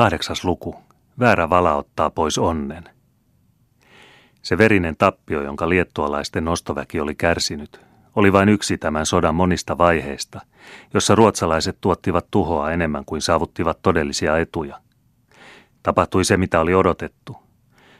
Kahdeksas 0.00 0.44
luku. 0.44 0.76
Väärä 1.18 1.50
vala 1.50 1.74
ottaa 1.74 2.10
pois 2.10 2.38
onnen. 2.38 2.84
Se 4.42 4.58
verinen 4.58 4.96
tappio, 4.96 5.42
jonka 5.42 5.68
liettualaisten 5.68 6.44
nostoväki 6.44 7.00
oli 7.00 7.14
kärsinyt, 7.14 7.80
oli 8.16 8.32
vain 8.32 8.48
yksi 8.48 8.78
tämän 8.78 9.06
sodan 9.06 9.34
monista 9.34 9.78
vaiheista, 9.78 10.40
jossa 10.94 11.14
ruotsalaiset 11.14 11.78
tuottivat 11.80 12.26
tuhoa 12.30 12.70
enemmän 12.70 13.04
kuin 13.04 13.22
saavuttivat 13.22 13.82
todellisia 13.82 14.38
etuja. 14.38 14.80
Tapahtui 15.82 16.24
se, 16.24 16.36
mitä 16.36 16.60
oli 16.60 16.74
odotettu. 16.74 17.36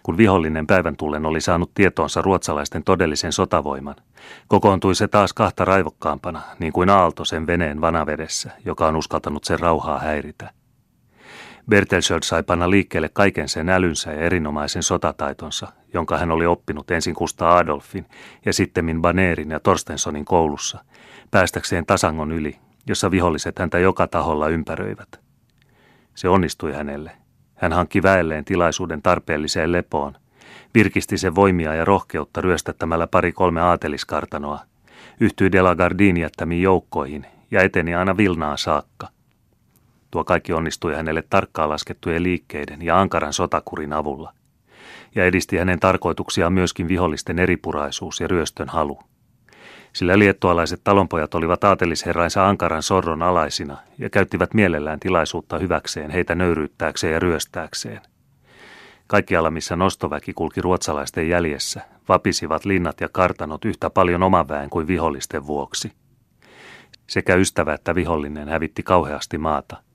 Kun 0.03 0.17
vihollinen 0.17 0.67
päivän 0.67 0.97
tullen 0.97 1.27
oli 1.27 1.41
saanut 1.41 1.75
tietoonsa 1.75 2.23
ruotsalaisten 2.23 2.85
todellisen 2.85 3.33
sotavoiman, 3.33 3.97
kokoontui 4.49 4.95
se 4.95 5.09
taas 5.09 5.33
kahta 5.33 5.65
raivokkaampana, 5.65 6.43
niin 6.59 6.73
kuin 6.73 6.91
aalto 6.91 7.25
sen 7.25 7.47
veneen 7.47 7.81
vanavedessä, 7.81 8.51
joka 8.65 8.87
on 8.87 8.97
uskaltanut 8.97 9.45
sen 9.45 9.61
rauhaa 9.61 9.99
häiritä. 9.99 10.60
Bertelsöld 11.69 12.23
sai 12.23 12.43
panna 12.43 12.71
liikkeelle 12.71 13.11
kaiken 13.13 13.49
sen 13.49 13.69
älynsä 13.69 14.13
ja 14.13 14.21
erinomaisen 14.21 14.83
sotataitonsa, 14.83 15.73
jonka 15.95 16.19
hän 16.19 16.31
oli 16.31 16.47
oppinut 16.47 16.91
ensin 16.91 17.15
Kusta 17.15 17.57
Adolfin 17.57 18.07
ja 18.47 18.53
sittemmin 18.53 19.03
Baneerin 19.03 19.51
ja 19.51 19.61
Torstensonin 19.61 20.25
koulussa, 20.25 20.85
päästäkseen 21.31 21.87
tasangon 21.87 22.33
yli, 22.33 22.57
jossa 22.87 23.11
viholliset 23.11 23.59
häntä 23.59 23.79
joka 23.79 24.07
taholla 24.07 24.49
ympäröivät. 24.49 25.21
Se 26.15 26.29
onnistui 26.29 26.73
hänelle. 26.73 27.11
Hän 27.55 27.73
hankki 27.73 28.03
väelleen 28.03 28.45
tilaisuuden 28.45 29.03
tarpeelliseen 29.03 29.73
lepoon, 29.73 30.17
virkisti 30.75 31.19
sen 31.19 31.35
voimia 31.35 31.75
ja 31.75 31.85
rohkeutta 31.85 32.41
ryöstättämällä 32.41 33.07
pari 33.07 33.33
kolme 33.33 33.61
aateliskartanoa, 33.61 34.61
yhtyi 35.21 35.53
Della 35.53 35.75
Gardin 35.75 36.17
jättämiin 36.17 36.63
joukkoihin 36.63 37.27
ja 37.51 37.63
eteni 37.63 37.95
aina 37.95 38.17
Vilnaan 38.17 38.59
saakka– 38.59 39.09
Tuo 40.11 40.25
kaikki 40.25 40.53
onnistui 40.53 40.95
hänelle 40.95 41.23
tarkkaan 41.31 41.69
laskettujen 41.69 42.23
liikkeiden 42.23 42.83
ja 42.83 43.01
ankaran 43.01 43.33
sotakurin 43.33 43.93
avulla. 43.93 44.33
Ja 45.15 45.25
edisti 45.25 45.57
hänen 45.57 45.81
tarkoituksiaan 45.81 46.53
myöskin 46.53 46.89
vihollisten 46.89 47.39
eripuraisuus 47.39 48.21
ja 48.21 48.29
ryöstön 48.29 48.69
halu. 48.69 48.99
Sillä 49.93 50.19
liettualaiset 50.19 50.81
talonpojat 50.85 51.35
olivat 51.35 51.65
aatelisherrainsa 51.65 52.49
ankaran 52.49 52.83
sorron 52.83 53.23
alaisina 53.23 53.77
ja 53.99 54.11
käyttivät 54.11 54.55
mielellään 54.55 55.01
tilaisuutta 55.01 55.59
hyväkseen 55.59 56.11
heitä 56.11 56.35
nöyryyttääkseen 56.35 57.13
ja 57.13 57.19
ryöstääkseen. 57.19 58.01
Kaikkialla, 59.07 59.51
missä 59.51 59.77
nostoväki 59.77 60.33
kulki 60.33 60.61
ruotsalaisten 60.61 61.29
jäljessä, 61.29 61.81
vapisivat 62.09 62.65
linnat 62.65 63.01
ja 63.01 63.09
kartanot 63.13 63.65
yhtä 63.65 63.91
paljon 63.91 64.23
oman 64.23 64.49
väen 64.49 64.71
kuin 64.71 64.87
vihollisten 64.87 65.47
vuoksi. 65.47 65.93
Sekä 67.07 67.35
ystävä 67.35 67.75
että 67.75 67.95
vihollinen 67.95 68.49
hävitti 68.49 68.83
kauheasti 68.83 69.39
maata– 69.39 69.77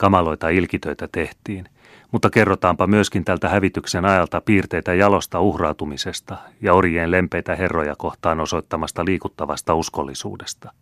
Kamaloita 0.00 0.48
ilkitöitä 0.48 1.08
tehtiin, 1.12 1.64
mutta 2.12 2.30
kerrotaanpa 2.30 2.86
myöskin 2.86 3.24
tältä 3.24 3.48
hävityksen 3.48 4.04
ajalta 4.04 4.40
piirteitä 4.40 4.94
jalosta 4.94 5.40
uhrautumisesta 5.40 6.36
ja 6.62 6.74
orjien 6.74 7.10
lempeitä 7.10 7.56
herroja 7.56 7.96
kohtaan 7.96 8.40
osoittamasta 8.40 9.04
liikuttavasta 9.04 9.74
uskollisuudesta. 9.74 10.72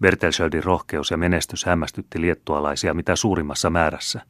Bertelschöldin 0.00 0.64
rohkeus 0.64 1.10
ja 1.10 1.16
menestys 1.16 1.64
hämmästytti 1.64 2.20
liettualaisia 2.20 2.94
mitä 2.94 3.16
suurimmassa 3.16 3.70
määrässä. 3.70 4.20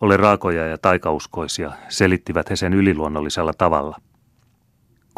Ole 0.00 0.16
raakoja 0.16 0.66
ja 0.66 0.78
taikauskoisia, 0.78 1.72
selittivät 1.88 2.50
he 2.50 2.56
sen 2.56 2.74
yliluonnollisella 2.74 3.52
tavalla. 3.58 3.96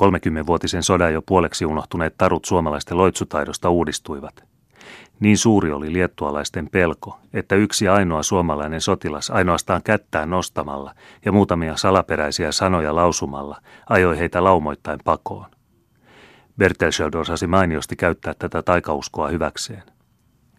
30-vuotisen 0.02 0.82
sodan 0.82 1.12
jo 1.12 1.22
puoleksi 1.22 1.66
unohtuneet 1.66 2.14
tarut 2.18 2.44
suomalaisten 2.44 2.98
loitsutaidosta 2.98 3.70
uudistuivat– 3.70 4.44
niin 5.20 5.38
suuri 5.38 5.72
oli 5.72 5.92
liettualaisten 5.92 6.68
pelko, 6.70 7.18
että 7.32 7.54
yksi 7.54 7.88
ainoa 7.88 8.22
suomalainen 8.22 8.80
sotilas 8.80 9.30
ainoastaan 9.30 9.82
kättään 9.82 10.30
nostamalla 10.30 10.94
ja 11.24 11.32
muutamia 11.32 11.76
salaperäisiä 11.76 12.52
sanoja 12.52 12.94
lausumalla 12.94 13.60
ajoi 13.88 14.18
heitä 14.18 14.44
laumoittain 14.44 15.00
pakoon. 15.04 15.46
Bertelsöld 16.58 17.14
osasi 17.14 17.46
mainiosti 17.46 17.96
käyttää 17.96 18.34
tätä 18.38 18.62
taikauskoa 18.62 19.28
hyväkseen. 19.28 19.82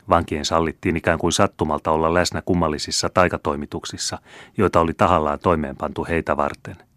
Vankien 0.09 0.45
sallittiin 0.45 0.97
ikään 0.97 1.19
kuin 1.19 1.33
sattumalta 1.33 1.91
olla 1.91 2.13
läsnä 2.13 2.41
kummallisissa 2.41 3.09
taikatoimituksissa, 3.09 4.17
joita 4.57 4.79
oli 4.79 4.93
tahallaan 4.93 5.39
toimeenpantu 5.39 6.05
heitä 6.09 6.37
varten 6.37 6.88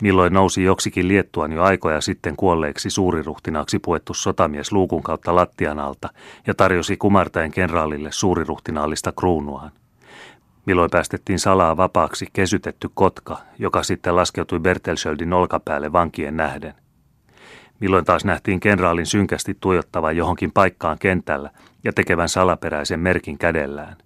milloin 0.00 0.32
nousi 0.32 0.64
joksikin 0.64 1.08
Liettuan 1.08 1.52
jo 1.52 1.62
aikoja 1.62 2.00
sitten 2.00 2.36
kuolleeksi 2.36 2.90
suuriruhtinaaksi 2.90 3.78
puettu 3.78 4.14
sotamies 4.14 4.72
luukun 4.72 5.02
kautta 5.02 5.34
lattian 5.34 5.78
alta 5.78 6.08
ja 6.46 6.54
tarjosi 6.54 6.96
kumartaen 6.96 7.50
kenraalille 7.50 8.12
suuriruhtinaallista 8.12 9.12
kruunuaan. 9.12 9.70
Milloin 10.66 10.90
päästettiin 10.90 11.38
salaa 11.38 11.76
vapaaksi 11.76 12.26
kesytetty 12.32 12.90
kotka, 12.94 13.38
joka 13.58 13.82
sitten 13.82 14.16
laskeutui 14.16 14.60
Bertelschöldin 14.60 15.32
olkapäälle 15.32 15.92
vankien 15.92 16.36
nähden. 16.36 16.74
Milloin 17.80 18.04
taas 18.04 18.24
nähtiin 18.24 18.60
kenraalin 18.60 19.06
synkästi 19.06 19.56
tuijottavan 19.60 20.16
johonkin 20.16 20.52
paikkaan 20.52 20.98
kentällä 20.98 21.50
ja 21.84 21.92
tekevän 21.92 22.28
salaperäisen 22.28 23.00
merkin 23.00 23.38
kädellään. 23.38 23.96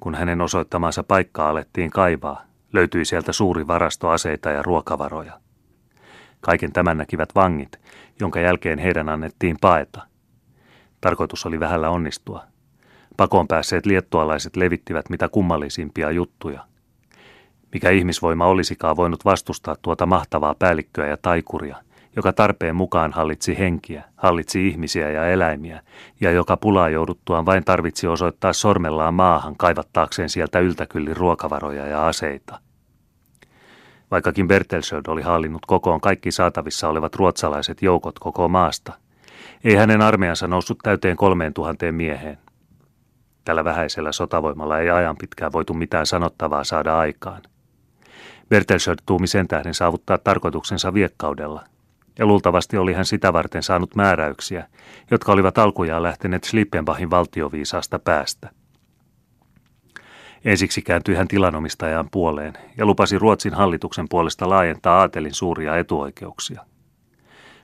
Kun 0.00 0.14
hänen 0.14 0.40
osoittamansa 0.40 1.02
paikkaa 1.02 1.50
alettiin 1.50 1.90
kaivaa, 1.90 2.47
Löytyi 2.72 3.04
sieltä 3.04 3.32
suuri 3.32 3.66
varasto 3.66 4.08
aseita 4.08 4.50
ja 4.50 4.62
ruokavaroja. 4.62 5.40
Kaiken 6.40 6.72
tämän 6.72 6.98
näkivät 6.98 7.34
vangit, 7.34 7.80
jonka 8.20 8.40
jälkeen 8.40 8.78
heidän 8.78 9.08
annettiin 9.08 9.56
paeta. 9.60 10.06
Tarkoitus 11.00 11.46
oli 11.46 11.60
vähällä 11.60 11.90
onnistua. 11.90 12.44
Pakoon 13.16 13.48
päässeet 13.48 13.86
liettualaiset 13.86 14.56
levittivät 14.56 15.10
mitä 15.10 15.28
kummallisimpia 15.28 16.10
juttuja. 16.10 16.64
Mikä 17.72 17.90
ihmisvoima 17.90 18.46
olisikaan 18.46 18.96
voinut 18.96 19.24
vastustaa 19.24 19.76
tuota 19.82 20.06
mahtavaa 20.06 20.54
päällikköä 20.58 21.06
ja 21.06 21.16
taikuria, 21.16 21.76
joka 22.16 22.32
tarpeen 22.32 22.76
mukaan 22.76 23.12
hallitsi 23.12 23.58
henkiä, 23.58 24.04
hallitsi 24.16 24.68
ihmisiä 24.68 25.10
ja 25.10 25.26
eläimiä, 25.26 25.82
ja 26.20 26.30
joka 26.30 26.56
pulaa 26.56 26.88
jouduttuaan 26.88 27.46
vain 27.46 27.64
tarvitsi 27.64 28.06
osoittaa 28.06 28.52
sormellaan 28.52 29.14
maahan 29.14 29.56
kaivattaakseen 29.56 30.28
sieltä 30.28 30.58
yltäkyllin 30.58 31.16
ruokavaroja 31.16 31.86
ja 31.86 32.06
aseita. 32.06 32.60
Vaikkakin 34.10 34.48
Bertelsöld 34.48 35.02
oli 35.08 35.22
hallinnut 35.22 35.66
kokoon 35.66 36.00
kaikki 36.00 36.30
saatavissa 36.30 36.88
olevat 36.88 37.14
ruotsalaiset 37.14 37.82
joukot 37.82 38.18
koko 38.18 38.48
maasta, 38.48 38.92
ei 39.64 39.74
hänen 39.74 40.02
armeijansa 40.02 40.48
noussut 40.48 40.78
täyteen 40.82 41.16
kolmeen 41.16 41.54
tuhanteen 41.54 41.94
mieheen. 41.94 42.38
Tällä 43.44 43.64
vähäisellä 43.64 44.12
sotavoimalla 44.12 44.78
ei 44.78 44.90
ajan 44.90 45.16
pitkään 45.16 45.52
voitu 45.52 45.74
mitään 45.74 46.06
sanottavaa 46.06 46.64
saada 46.64 46.98
aikaan. 46.98 47.42
Bertelsöld 48.48 48.98
tuumi 49.06 49.26
sen 49.26 49.48
tähden 49.48 49.74
saavuttaa 49.74 50.18
tarkoituksensa 50.18 50.94
viekkaudella– 50.94 51.64
ja 52.18 52.26
luultavasti 52.26 52.76
oli 52.76 52.92
hän 52.92 53.04
sitä 53.04 53.32
varten 53.32 53.62
saanut 53.62 53.94
määräyksiä, 53.94 54.66
jotka 55.10 55.32
olivat 55.32 55.58
alkujaan 55.58 56.02
lähteneet 56.02 56.44
Slippenbachin 56.44 57.10
valtioviisaasta 57.10 57.98
päästä. 57.98 58.50
Ensiksi 60.44 60.82
kääntyi 60.82 61.14
hän 61.14 61.28
tilanomistajan 61.28 62.08
puoleen 62.10 62.52
ja 62.76 62.86
lupasi 62.86 63.18
Ruotsin 63.18 63.54
hallituksen 63.54 64.06
puolesta 64.10 64.48
laajentaa 64.48 64.98
aatelin 64.98 65.34
suuria 65.34 65.76
etuoikeuksia. 65.76 66.64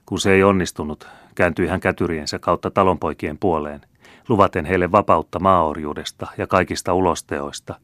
Kun 0.06 0.20
se 0.20 0.32
ei 0.32 0.42
onnistunut, 0.42 1.08
kääntyi 1.34 1.66
hän 1.66 1.80
kätyriensä 1.80 2.38
kautta 2.38 2.70
talonpoikien 2.70 3.38
puoleen, 3.38 3.80
luvaten 4.28 4.64
heille 4.64 4.92
vapautta 4.92 5.40
maaorjuudesta 5.40 6.26
ja 6.38 6.46
kaikista 6.46 6.94
ulosteoista, 6.94 7.74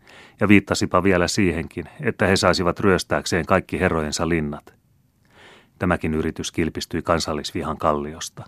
ja 0.41 0.49
viittasipa 0.49 1.03
vielä 1.03 1.29
siihenkin, 1.29 1.85
että 2.01 2.27
he 2.27 2.37
saisivat 2.37 2.81
ryöstääkseen 2.81 3.47
kaikki 3.47 3.81
herrojensa 3.81 4.29
linnat– 4.29 4.75
Tämäkin 5.81 6.15
yritys 6.15 6.53
kilpistyi 6.53 7.03
kansallisvihan 7.03 7.79
kalliosta. 7.79 8.45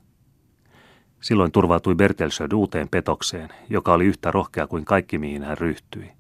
Silloin 1.21 1.53
turvautui 1.53 1.95
Bertelsöd 1.95 2.53
uuteen 2.53 2.89
petokseen, 2.89 3.49
joka 3.71 3.93
oli 3.93 4.05
yhtä 4.05 4.31
rohkea 4.31 4.67
kuin 4.67 4.85
kaikki 4.85 5.19
mihin 5.19 5.43
hän 5.43 5.59
ryhtyi. 5.59 6.13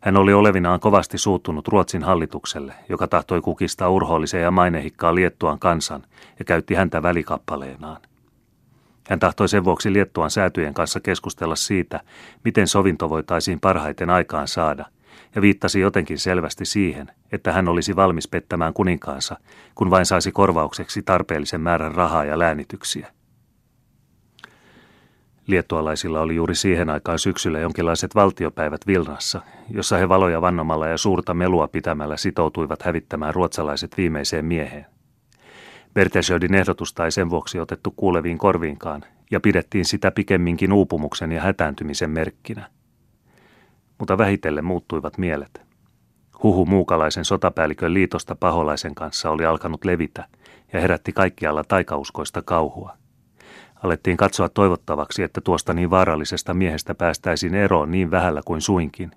Hän 0.00 0.16
oli 0.16 0.32
olevinaan 0.32 0.80
kovasti 0.80 1.18
suuttunut 1.18 1.68
Ruotsin 1.68 2.02
hallitukselle, 2.02 2.74
joka 2.88 3.06
tahtoi 3.06 3.40
kukistaa 3.40 3.88
urhoolliseen 3.90 4.42
ja 4.42 4.50
mainehikkaa 4.50 5.14
Liettuan 5.14 5.58
kansan 5.58 6.02
ja 6.38 6.44
käytti 6.44 6.74
häntä 6.74 7.02
välikappaleenaan. 7.02 8.00
Hän 9.08 9.18
tahtoi 9.18 9.48
sen 9.48 9.64
vuoksi 9.64 9.92
Liettuan 9.92 10.30
säätyjen 10.30 10.74
kanssa 10.74 11.00
keskustella 11.00 11.56
siitä, 11.56 12.00
miten 12.44 12.68
sovinto 12.68 13.10
voitaisiin 13.10 13.60
parhaiten 13.60 14.10
aikaan 14.10 14.48
saada– 14.48 14.84
ja 15.34 15.42
viittasi 15.42 15.80
jotenkin 15.80 16.18
selvästi 16.18 16.64
siihen, 16.64 17.10
että 17.32 17.52
hän 17.52 17.68
olisi 17.68 17.96
valmis 17.96 18.28
pettämään 18.28 18.74
kuninkaansa, 18.74 19.36
kun 19.74 19.90
vain 19.90 20.06
saisi 20.06 20.32
korvaukseksi 20.32 21.02
tarpeellisen 21.02 21.60
määrän 21.60 21.94
rahaa 21.94 22.24
ja 22.24 22.38
läänityksiä. 22.38 23.12
Liettualaisilla 25.46 26.20
oli 26.20 26.34
juuri 26.34 26.54
siihen 26.54 26.90
aikaan 26.90 27.18
syksyllä 27.18 27.58
jonkinlaiset 27.58 28.14
valtiopäivät 28.14 28.86
Vilnassa, 28.86 29.40
jossa 29.70 29.96
he 29.96 30.08
valoja 30.08 30.40
vannomalla 30.40 30.86
ja 30.86 30.98
suurta 30.98 31.34
melua 31.34 31.68
pitämällä 31.68 32.16
sitoutuivat 32.16 32.82
hävittämään 32.82 33.34
ruotsalaiset 33.34 33.96
viimeiseen 33.96 34.44
mieheen. 34.44 34.86
Bertelsödin 35.94 36.54
ehdotusta 36.54 37.04
ei 37.04 37.10
sen 37.10 37.30
vuoksi 37.30 37.60
otettu 37.60 37.90
kuuleviin 37.90 38.38
korviinkaan, 38.38 39.04
ja 39.30 39.40
pidettiin 39.40 39.84
sitä 39.84 40.10
pikemminkin 40.10 40.72
uupumuksen 40.72 41.32
ja 41.32 41.40
hätääntymisen 41.40 42.10
merkkinä– 42.10 42.70
mutta 43.98 44.18
vähitellen 44.18 44.64
muuttuivat 44.64 45.18
mielet. 45.18 45.62
Huhu 46.42 46.66
muukalaisen 46.66 47.24
sotapäällikön 47.24 47.94
liitosta 47.94 48.34
paholaisen 48.34 48.94
kanssa 48.94 49.30
oli 49.30 49.44
alkanut 49.44 49.84
levitä 49.84 50.24
ja 50.72 50.80
herätti 50.80 51.12
kaikkialla 51.12 51.64
taikauskoista 51.64 52.42
kauhua. 52.42 52.96
Alettiin 53.82 54.16
katsoa 54.16 54.48
toivottavaksi, 54.48 55.22
että 55.22 55.40
tuosta 55.40 55.74
niin 55.74 55.90
vaarallisesta 55.90 56.54
miehestä 56.54 56.94
päästäisiin 56.94 57.54
eroon 57.54 57.90
niin 57.90 58.10
vähällä 58.10 58.40
kuin 58.44 58.60
suinkin. 58.60 59.10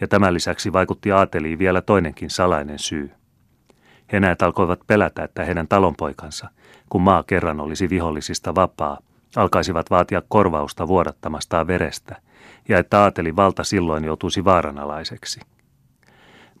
Ja 0.00 0.08
tämän 0.08 0.34
lisäksi 0.34 0.72
vaikutti 0.72 1.12
aateliin 1.12 1.58
vielä 1.58 1.80
toinenkin 1.80 2.30
salainen 2.30 2.78
syy. 2.78 3.10
He 4.12 4.20
näet 4.20 4.42
alkoivat 4.42 4.80
pelätä, 4.86 5.24
että 5.24 5.44
heidän 5.44 5.68
talonpoikansa, 5.68 6.48
kun 6.88 7.02
maa 7.02 7.22
kerran 7.22 7.60
olisi 7.60 7.90
vihollisista 7.90 8.54
vapaa, 8.54 8.98
alkaisivat 9.36 9.90
vaatia 9.90 10.22
korvausta 10.28 10.88
vuodattamastaan 10.88 11.66
verestä, 11.66 12.16
ja 12.68 12.78
että 12.78 13.02
aateli 13.02 13.36
valta 13.36 13.64
silloin 13.64 14.04
joutuisi 14.04 14.44
vaaranalaiseksi. 14.44 15.40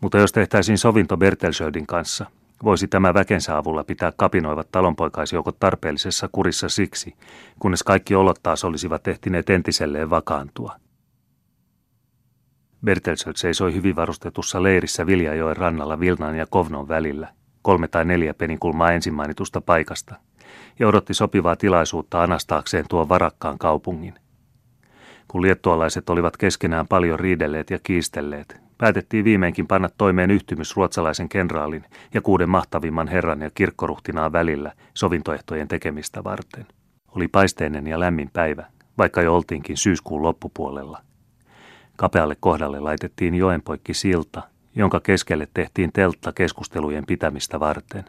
Mutta 0.00 0.18
jos 0.18 0.32
tehtäisiin 0.32 0.78
sovinto 0.78 1.16
Bertelsöldin 1.16 1.86
kanssa, 1.86 2.26
voisi 2.64 2.88
tämä 2.88 3.14
väkensä 3.14 3.56
avulla 3.56 3.84
pitää 3.84 4.12
kapinoivat 4.16 4.68
talonpoikaisjoukot 4.72 5.56
tarpeellisessa 5.60 6.28
kurissa 6.32 6.68
siksi, 6.68 7.14
kunnes 7.58 7.82
kaikki 7.82 8.14
olot 8.14 8.38
taas 8.42 8.64
olisivat 8.64 9.08
ehtineet 9.08 9.50
entiselleen 9.50 10.10
vakaantua. 10.10 10.76
Bertelsöld 12.84 13.36
seisoi 13.36 13.74
hyvin 13.74 13.96
varustetussa 13.96 14.62
leirissä 14.62 15.06
Viljajoen 15.06 15.56
rannalla 15.56 16.00
Vilnan 16.00 16.36
ja 16.36 16.46
Kovnon 16.46 16.88
välillä, 16.88 17.28
kolme 17.62 17.88
tai 17.88 18.04
neljä 18.04 18.34
peninkulmaa 18.34 18.92
ensimmainitusta 18.92 19.60
paikasta, 19.60 20.14
ja 20.78 20.88
odotti 20.88 21.14
sopivaa 21.14 21.56
tilaisuutta 21.56 22.22
anastaakseen 22.22 22.84
tuon 22.88 23.08
varakkaan 23.08 23.58
kaupungin. 23.58 24.14
Kun 25.32 25.42
liettualaiset 25.42 26.10
olivat 26.10 26.36
keskenään 26.36 26.88
paljon 26.88 27.20
riidelleet 27.20 27.70
ja 27.70 27.78
kiistelleet, 27.82 28.60
päätettiin 28.78 29.24
viimeinkin 29.24 29.66
panna 29.66 29.88
toimeen 29.98 30.30
yhtymys 30.30 30.76
ruotsalaisen 30.76 31.28
kenraalin 31.28 31.84
ja 32.14 32.20
kuuden 32.20 32.50
mahtavimman 32.50 33.08
herran 33.08 33.40
ja 33.40 33.50
kirkkoruhtinaan 33.54 34.32
välillä 34.32 34.72
sovintoehtojen 34.94 35.68
tekemistä 35.68 36.24
varten. 36.24 36.66
Oli 37.16 37.28
paisteinen 37.28 37.86
ja 37.86 38.00
lämmin 38.00 38.30
päivä, 38.32 38.66
vaikka 38.98 39.22
jo 39.22 39.34
oltiinkin 39.34 39.76
syyskuun 39.76 40.22
loppupuolella. 40.22 41.02
Kapealle 41.96 42.36
kohdalle 42.40 42.80
laitettiin 42.80 43.34
joenpoikki 43.34 43.94
silta, 43.94 44.42
jonka 44.74 45.00
keskelle 45.00 45.48
tehtiin 45.54 45.92
teltta 45.92 46.32
keskustelujen 46.32 47.06
pitämistä 47.06 47.60
varten. 47.60 48.04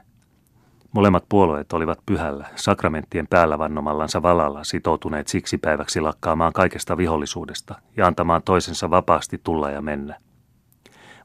Molemmat 0.94 1.26
puolueet 1.30 1.74
olivat 1.74 2.00
pyhällä, 2.06 2.48
sakramenttien 2.56 3.28
päällä 3.28 3.60
vannomallansa 3.60 4.22
valalla 4.22 4.64
sitoutuneet 4.64 5.28
siksi 5.28 5.58
päiväksi 5.58 6.02
lakkaamaan 6.02 6.54
kaikesta 6.54 6.98
vihollisuudesta 6.98 7.76
ja 7.98 8.08
antamaan 8.08 8.42
toisensa 8.44 8.90
vapaasti 8.90 9.42
tulla 9.44 9.72
ja 9.72 9.82
mennä. 9.82 10.18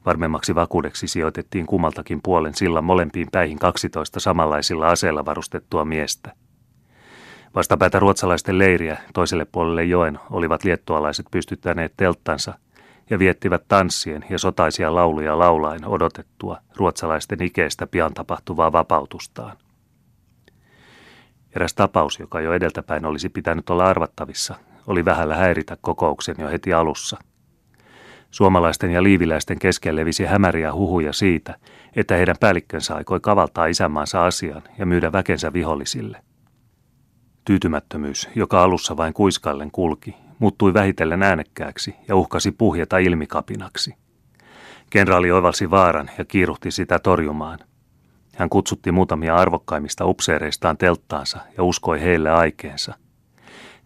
Varmemmaksi 0.05 0.55
vakuudeksi 0.55 1.07
sijoitettiin 1.07 1.65
kummaltakin 1.65 2.19
puolen 2.23 2.53
sillan 2.53 2.83
molempiin 2.83 3.27
päihin 3.31 3.59
12 3.59 4.19
samanlaisilla 4.19 4.87
aseilla 4.87 5.25
varustettua 5.25 5.85
miestä. 5.85 6.33
Vastapäätä 7.55 7.99
ruotsalaisten 7.99 8.57
leiriä 8.57 8.97
toiselle 9.13 9.45
puolelle 9.45 9.83
joen 9.83 10.19
olivat 10.31 10.63
liettualaiset 10.63 11.25
pystyttäneet 11.31 11.93
telttansa 11.97 12.53
ja 13.09 13.19
viettivät 13.19 13.63
tanssien 13.67 14.25
ja 14.29 14.39
sotaisia 14.39 14.95
lauluja 14.95 15.39
laulain 15.39 15.85
odotettua 15.85 16.57
ruotsalaisten 16.75 17.43
ikeestä 17.43 17.87
pian 17.87 18.13
tapahtuvaa 18.13 18.71
vapautustaan. 18.71 19.57
Eräs 21.55 21.73
tapaus, 21.73 22.19
joka 22.19 22.41
jo 22.41 22.53
edeltäpäin 22.53 23.05
olisi 23.05 23.29
pitänyt 23.29 23.69
olla 23.69 23.85
arvattavissa, 23.85 24.55
oli 24.87 25.05
vähällä 25.05 25.35
häiritä 25.35 25.77
kokouksen 25.81 26.35
jo 26.39 26.49
heti 26.49 26.73
alussa– 26.73 27.17
Suomalaisten 28.31 28.91
ja 28.91 29.03
liiviläisten 29.03 29.59
kesken 29.59 29.95
levisi 29.95 30.25
hämäriä 30.25 30.73
huhuja 30.73 31.13
siitä, 31.13 31.55
että 31.95 32.15
heidän 32.15 32.35
päällikkönsä 32.39 32.95
aikoi 32.95 33.19
kavaltaa 33.19 33.65
isänmaansa 33.65 34.25
asian 34.25 34.61
ja 34.77 34.85
myydä 34.85 35.11
väkensä 35.11 35.53
vihollisille. 35.53 36.23
Tyytymättömyys, 37.45 38.29
joka 38.35 38.63
alussa 38.63 38.97
vain 38.97 39.13
kuiskallen 39.13 39.71
kulki, 39.71 40.15
muuttui 40.39 40.73
vähitellen 40.73 41.23
äänekkääksi 41.23 41.95
ja 42.07 42.15
uhkasi 42.15 42.51
puhjeta 42.51 42.97
ilmikapinaksi. 42.97 43.93
Kenraali 44.89 45.31
oivalsi 45.31 45.71
vaaran 45.71 46.09
ja 46.17 46.25
kiiruhti 46.25 46.71
sitä 46.71 46.99
torjumaan. 46.99 47.59
Hän 48.35 48.49
kutsutti 48.49 48.91
muutamia 48.91 49.35
arvokkaimmista 49.35 50.05
upseereistaan 50.05 50.77
telttaansa 50.77 51.39
ja 51.57 51.63
uskoi 51.63 52.01
heille 52.01 52.29
aikeensa– 52.29 52.93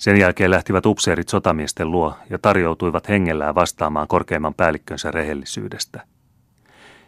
sen 0.03 0.17
jälkeen 0.17 0.51
lähtivät 0.51 0.85
upseerit 0.85 1.29
sotamiesten 1.29 1.91
luo 1.91 2.13
ja 2.29 2.39
tarjoutuivat 2.39 3.09
hengellään 3.09 3.55
vastaamaan 3.55 4.07
korkeimman 4.07 4.53
päällikkönsä 4.53 5.11
rehellisyydestä. 5.11 6.01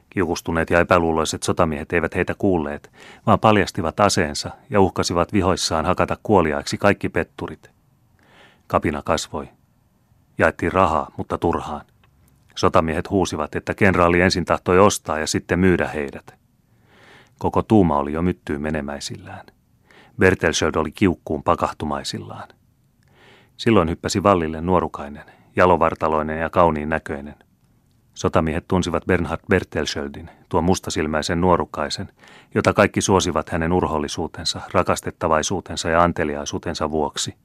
Kiukustuneet 0.09 0.69
ja 0.69 0.79
epäluuloiset 0.79 1.43
sotamiehet 1.43 1.93
eivät 1.93 2.15
heitä 2.15 2.35
kuulleet, 2.37 2.91
vaan 3.25 3.39
paljastivat 3.39 3.99
aseensa 3.99 4.51
ja 4.69 4.81
uhkasivat 4.81 5.33
vihoissaan 5.33 5.85
hakata 5.85 6.17
kuoliaiksi 6.23 6.77
kaikki 6.77 7.09
petturit. 7.09 7.74
Kapina 8.67 9.01
kasvoi. 9.01 9.49
Jaettiin 10.37 10.71
rahaa, 10.71 11.11
mutta 11.17 11.37
turhaan. 11.37 11.85
Sotamiehet 12.55 13.09
huusivat, 13.09 13.55
että 13.55 13.73
kenraali 13.73 14.21
ensin 14.21 14.45
tahtoi 14.45 14.79
ostaa 14.79 15.19
ja 15.19 15.27
sitten 15.27 15.59
myydä 15.59 15.87
heidät. 15.87 16.35
Koko 17.37 17.61
tuuma 17.61 17.97
oli 17.97 18.13
jo 18.13 18.21
myttyyn 18.21 18.61
menemäisillään. 18.61 19.45
Bertelsöld 20.19 20.75
oli 20.75 20.91
kiukkuun 20.91 21.43
pakahtumaisillaan. 21.43 22.47
Silloin 23.57 23.89
hyppäsi 23.89 24.23
vallille 24.23 24.61
nuorukainen, 24.61 25.23
jalovartaloinen 25.55 26.39
ja 26.39 26.49
kauniin 26.49 26.89
näköinen. 26.89 27.35
Sotamiehet 28.13 28.67
tunsivat 28.67 29.05
Bernhard 29.05 29.41
Bertelschöldin, 29.49 30.29
tuon 30.49 30.63
mustasilmäisen 30.63 31.41
nuorukaisen, 31.41 32.09
jota 32.55 32.73
kaikki 32.73 33.01
suosivat 33.01 33.49
hänen 33.49 33.73
urhollisuutensa, 33.73 34.61
rakastettavaisuutensa 34.73 35.89
ja 35.89 36.03
anteliaisuutensa 36.03 36.91
vuoksi. 36.91 37.35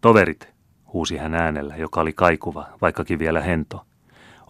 Toverit, 0.00 0.48
huusi 0.92 1.16
hän 1.16 1.34
äänellä, 1.34 1.76
joka 1.76 2.00
oli 2.00 2.12
kaikuva, 2.12 2.66
vaikkakin 2.80 3.18
vielä 3.18 3.40
hento. 3.40 3.86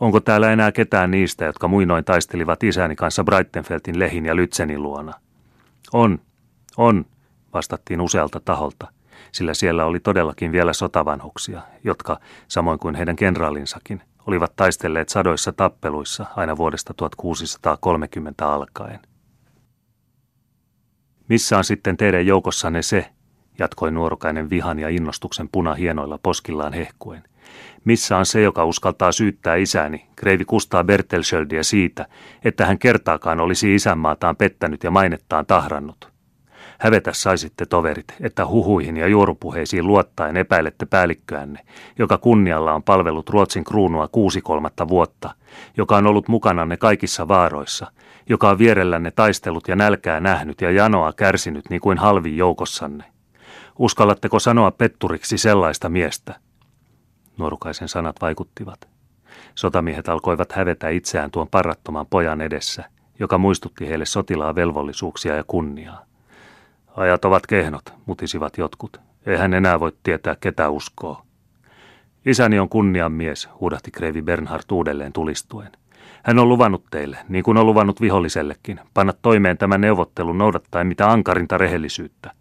Onko 0.00 0.20
täällä 0.20 0.52
enää 0.52 0.72
ketään 0.72 1.10
niistä, 1.10 1.44
jotka 1.44 1.68
muinoin 1.68 2.04
taistelivat 2.04 2.62
isäni 2.62 2.96
kanssa 2.96 3.24
Breitenfeltin 3.24 3.98
lehin 3.98 4.26
ja 4.26 4.36
Lytsenin 4.36 4.82
luona? 4.82 5.12
On, 5.92 6.18
on, 6.76 7.06
vastattiin 7.52 8.00
usealta 8.00 8.40
taholta– 8.40 8.88
sillä 9.32 9.54
siellä 9.54 9.84
oli 9.84 10.00
todellakin 10.00 10.52
vielä 10.52 10.72
sotavanhuksia, 10.72 11.62
jotka, 11.84 12.20
samoin 12.48 12.78
kuin 12.78 12.94
heidän 12.94 13.16
kenraalinsakin, 13.16 14.02
olivat 14.26 14.56
taistelleet 14.56 15.08
sadoissa 15.08 15.52
tappeluissa 15.52 16.26
aina 16.36 16.56
vuodesta 16.56 16.94
1630 16.94 18.52
alkaen. 18.52 19.00
Missä 21.28 21.58
on 21.58 21.64
sitten 21.64 21.96
teidän 21.96 22.26
joukossanne 22.26 22.82
se, 22.82 23.10
jatkoi 23.60 23.90
nuorukainen 23.90 24.50
vihan 24.50 24.78
ja 24.78 24.88
innostuksen 24.88 25.48
puna 25.52 25.74
hienoilla 25.74 26.18
poskillaan 26.22 26.72
hehkuen. 26.72 27.22
Missä 27.84 28.16
on 28.16 28.26
se, 28.26 28.42
joka 28.42 28.64
uskaltaa 28.64 29.12
syyttää 29.12 29.56
isäni, 29.56 30.06
kreivi 30.16 30.44
Kustaa 30.44 30.84
Bertelschöldiä 30.84 31.62
siitä, 31.62 32.06
että 32.44 32.66
hän 32.66 32.78
kertaakaan 32.78 33.40
olisi 33.40 33.74
isänmaataan 33.74 34.36
pettänyt 34.36 34.84
ja 34.84 34.90
mainettaan 34.90 35.46
tahrannut? 35.46 36.10
Hävetä 36.78 37.12
saisitte 37.12 37.66
toverit, 37.66 38.14
että 38.20 38.46
huhuihin 38.46 38.96
ja 38.96 39.08
juorupuheisiin 39.08 39.86
luottaen 39.86 40.36
epäilette 40.36 40.86
päällikköänne, 40.86 41.60
joka 41.98 42.18
kunnialla 42.18 42.72
on 42.72 42.82
palvellut 42.82 43.28
Ruotsin 43.28 43.64
kruunua 43.64 44.08
kuusi 44.08 44.40
kolmatta 44.40 44.88
vuotta, 44.88 45.34
joka 45.76 45.96
on 45.96 46.06
ollut 46.06 46.28
mukananne 46.28 46.76
kaikissa 46.76 47.28
vaaroissa, 47.28 47.92
joka 48.28 48.50
on 48.50 48.58
vierellänne 48.58 49.10
taistellut 49.10 49.68
ja 49.68 49.76
nälkää 49.76 50.20
nähnyt 50.20 50.60
ja 50.60 50.70
janoa 50.70 51.12
kärsinyt 51.12 51.70
niin 51.70 51.80
kuin 51.80 51.98
halvin 51.98 52.36
joukossanne. 52.36 53.04
Uskallatteko 53.80 54.38
sanoa 54.38 54.70
petturiksi 54.70 55.38
sellaista 55.38 55.88
miestä? 55.88 56.34
Nuorukaisen 57.38 57.88
sanat 57.88 58.16
vaikuttivat. 58.20 58.88
Sotamiehet 59.54 60.08
alkoivat 60.08 60.52
hävetä 60.52 60.88
itseään 60.88 61.30
tuon 61.30 61.48
parattoman 61.48 62.06
pojan 62.06 62.40
edessä, 62.40 62.84
joka 63.18 63.38
muistutti 63.38 63.88
heille 63.88 64.06
sotilaan 64.06 64.54
velvollisuuksia 64.54 65.36
ja 65.36 65.44
kunniaa. 65.46 66.04
Ajat 66.96 67.24
ovat 67.24 67.46
kehnot, 67.46 67.82
mutisivat 68.06 68.58
jotkut. 68.58 69.00
Eihän 69.26 69.54
enää 69.54 69.80
voi 69.80 69.92
tietää, 70.02 70.36
ketä 70.40 70.70
uskoo. 70.70 71.22
Isäni 72.26 72.58
on 72.58 72.68
kunnian 72.68 73.12
mies, 73.12 73.48
huudahti 73.60 73.90
Kreivi 73.90 74.22
Bernhard 74.22 74.64
uudelleen 74.72 75.12
tulistuen. 75.12 75.72
Hän 76.22 76.38
on 76.38 76.48
luvannut 76.48 76.84
teille, 76.90 77.18
niin 77.28 77.44
kuin 77.44 77.56
on 77.56 77.66
luvannut 77.66 78.00
vihollisellekin, 78.00 78.80
panna 78.94 79.12
toimeen 79.22 79.58
tämän 79.58 79.80
neuvottelun 79.80 80.38
noudattaen 80.38 80.86
mitä 80.86 81.10
ankarinta 81.10 81.58
rehellisyyttä. 81.58 82.39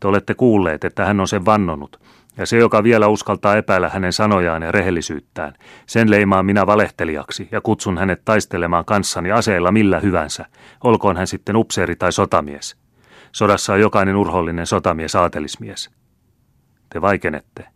Te 0.00 0.08
olette 0.08 0.34
kuulleet, 0.34 0.84
että 0.84 1.04
hän 1.04 1.20
on 1.20 1.28
sen 1.28 1.44
vannonut, 1.44 2.00
ja 2.36 2.46
se, 2.46 2.58
joka 2.58 2.82
vielä 2.82 3.08
uskaltaa 3.08 3.56
epäillä 3.56 3.88
hänen 3.88 4.12
sanojaan 4.12 4.62
ja 4.62 4.72
rehellisyyttään, 4.72 5.54
sen 5.86 6.10
leimaan 6.10 6.46
minä 6.46 6.66
valehtelijaksi 6.66 7.48
ja 7.52 7.60
kutsun 7.60 7.98
hänet 7.98 8.24
taistelemaan 8.24 8.84
kanssani 8.84 9.32
aseilla 9.32 9.72
millä 9.72 10.00
hyvänsä, 10.00 10.46
olkoon 10.84 11.16
hän 11.16 11.26
sitten 11.26 11.56
upseeri 11.56 11.96
tai 11.96 12.12
sotamies. 12.12 12.76
Sodassa 13.32 13.72
on 13.72 13.80
jokainen 13.80 14.16
urhollinen 14.16 14.66
sotamies 14.66 15.14
aatelismies. 15.14 15.90
Te 16.92 17.00
vaikenette. 17.00 17.66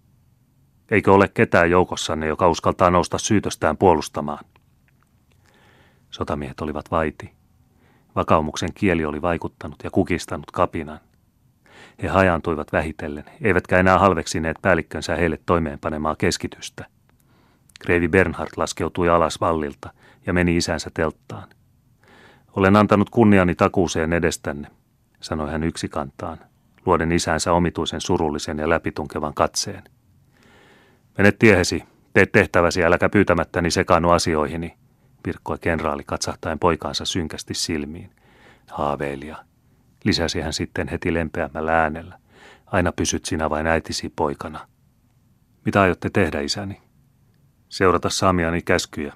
Eikö 0.90 1.12
ole 1.12 1.28
ketään 1.28 1.70
joukossanne, 1.70 2.26
joka 2.26 2.48
uskaltaa 2.48 2.90
nousta 2.90 3.18
syytöstään 3.18 3.76
puolustamaan? 3.76 4.44
Sotamiehet 6.10 6.60
olivat 6.60 6.90
vaiti. 6.90 7.32
Vakaumuksen 8.16 8.70
kieli 8.74 9.04
oli 9.04 9.22
vaikuttanut 9.22 9.76
ja 9.84 9.90
kukistanut 9.90 10.50
kapinan. 10.50 11.00
He 12.02 12.08
hajaantuivat 12.08 12.72
vähitellen, 12.72 13.24
eivätkä 13.42 13.78
enää 13.78 13.98
halveksineet 13.98 14.56
päällikkönsä 14.62 15.16
heille 15.16 15.38
toimeenpanemaa 15.46 16.16
keskitystä. 16.16 16.86
Kreivi 17.80 18.08
Bernhard 18.08 18.50
laskeutui 18.56 19.08
alas 19.08 19.40
vallilta 19.40 19.92
ja 20.26 20.32
meni 20.32 20.56
isänsä 20.56 20.90
telttaan. 20.94 21.48
Olen 22.56 22.76
antanut 22.76 23.10
kunniani 23.10 23.54
takuuseen 23.54 24.12
edestänne, 24.12 24.68
sanoi 25.20 25.50
hän 25.50 25.62
yksikantaan, 25.62 26.38
luoden 26.86 27.12
isänsä 27.12 27.52
omituisen 27.52 28.00
surullisen 28.00 28.58
ja 28.58 28.68
läpitunkevan 28.68 29.34
katseen. 29.34 29.82
Mene 31.18 31.32
tiehesi, 31.32 31.82
tee 32.12 32.26
tehtäväsi, 32.26 32.84
äläkä 32.84 33.08
pyytämättäni 33.08 33.70
sekaannu 33.70 34.10
asioihini, 34.10 34.76
virkkoi 35.26 35.58
kenraali 35.60 36.02
katsahtaen 36.06 36.58
poikaansa 36.58 37.04
synkästi 37.04 37.54
silmiin. 37.54 38.10
Haaveilija, 38.70 39.36
lisäsi 40.04 40.40
hän 40.40 40.52
sitten 40.52 40.88
heti 40.88 41.14
lempeämmällä 41.14 41.82
äänellä. 41.82 42.18
Aina 42.66 42.92
pysyt 42.92 43.24
sinä 43.24 43.50
vain 43.50 43.66
äitisi 43.66 44.12
poikana. 44.16 44.68
Mitä 45.64 45.82
aiotte 45.82 46.10
tehdä, 46.10 46.40
isäni? 46.40 46.82
Seurata 47.68 48.10
saamiani 48.10 48.62
käskyjä, 48.62 49.12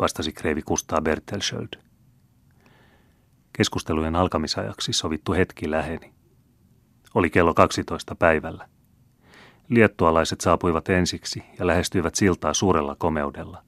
vastasi 0.00 0.32
kreivi 0.32 0.62
Kustaa 0.62 1.00
Bertelsköld. 1.00 1.68
Keskustelujen 3.56 4.16
alkamisajaksi 4.16 4.92
sovittu 4.92 5.32
hetki 5.32 5.70
läheni. 5.70 6.12
Oli 7.14 7.30
kello 7.30 7.54
12 7.54 8.14
päivällä. 8.14 8.68
Liettualaiset 9.68 10.40
saapuivat 10.40 10.88
ensiksi 10.88 11.42
ja 11.58 11.66
lähestyivät 11.66 12.14
siltaa 12.14 12.54
suurella 12.54 12.96
komeudella. 12.98 13.62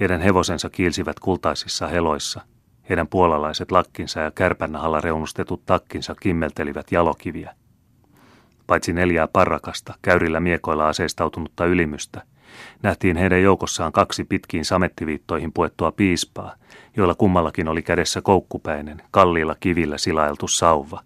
Heidän 0.00 0.20
hevosensa 0.20 0.70
kiilsivät 0.70 1.20
kultaisissa 1.20 1.86
heloissa, 1.86 2.40
heidän 2.88 3.08
puolalaiset 3.08 3.72
lakkinsa 3.72 4.20
ja 4.20 4.30
kärpännahalla 4.30 5.00
reunustetut 5.00 5.66
takkinsa 5.66 6.14
kimmeltelivät 6.20 6.92
jalokiviä. 6.92 7.54
Paitsi 8.66 8.92
neljää 8.92 9.28
parrakasta, 9.32 9.94
käyrillä 10.02 10.40
miekoilla 10.40 10.88
aseistautunutta 10.88 11.66
ylimystä, 11.66 12.22
nähtiin 12.82 13.16
heidän 13.16 13.42
joukossaan 13.42 13.92
kaksi 13.92 14.24
pitkiin 14.24 14.64
samettiviittoihin 14.64 15.52
puettua 15.52 15.92
piispaa, 15.92 16.54
joilla 16.96 17.14
kummallakin 17.14 17.68
oli 17.68 17.82
kädessä 17.82 18.22
koukkupäinen, 18.22 19.02
kalliilla 19.10 19.56
kivillä 19.60 19.98
silailtu 19.98 20.48
sauva. 20.48 21.00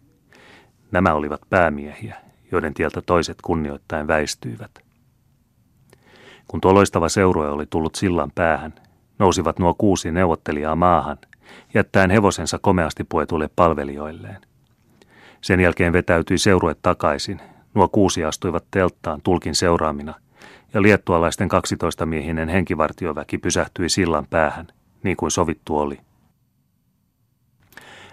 Nämä 0.92 1.14
olivat 1.14 1.40
päämiehiä, 1.50 2.16
joiden 2.52 2.74
tieltä 2.74 3.02
toiset 3.02 3.36
kunnioittain 3.42 4.06
väistyivät. 4.06 4.70
Kun 6.48 6.60
tuo 6.60 6.74
loistava 6.74 7.08
seurue 7.08 7.50
oli 7.50 7.66
tullut 7.70 7.94
sillan 7.94 8.30
päähän, 8.34 8.74
nousivat 9.18 9.58
nuo 9.58 9.74
kuusi 9.74 10.12
neuvottelijaa 10.12 10.76
maahan, 10.76 11.18
jättäen 11.74 12.10
hevosensa 12.10 12.58
komeasti 12.58 13.04
puetuille 13.04 13.50
palvelijoilleen. 13.56 14.40
Sen 15.40 15.60
jälkeen 15.60 15.92
vetäytyi 15.92 16.38
seurue 16.38 16.76
takaisin. 16.82 17.40
Nuo 17.74 17.88
kuusi 17.88 18.24
astuivat 18.24 18.64
telttaan 18.70 19.20
tulkin 19.22 19.54
seuraamina, 19.54 20.14
ja 20.74 20.82
liettualaisten 20.82 21.48
12-miehinen 21.50 22.48
henkivartioväki 22.48 23.38
pysähtyi 23.38 23.88
sillan 23.88 24.26
päähän, 24.30 24.66
niin 25.02 25.16
kuin 25.16 25.30
sovittu 25.30 25.78
oli. 25.78 26.00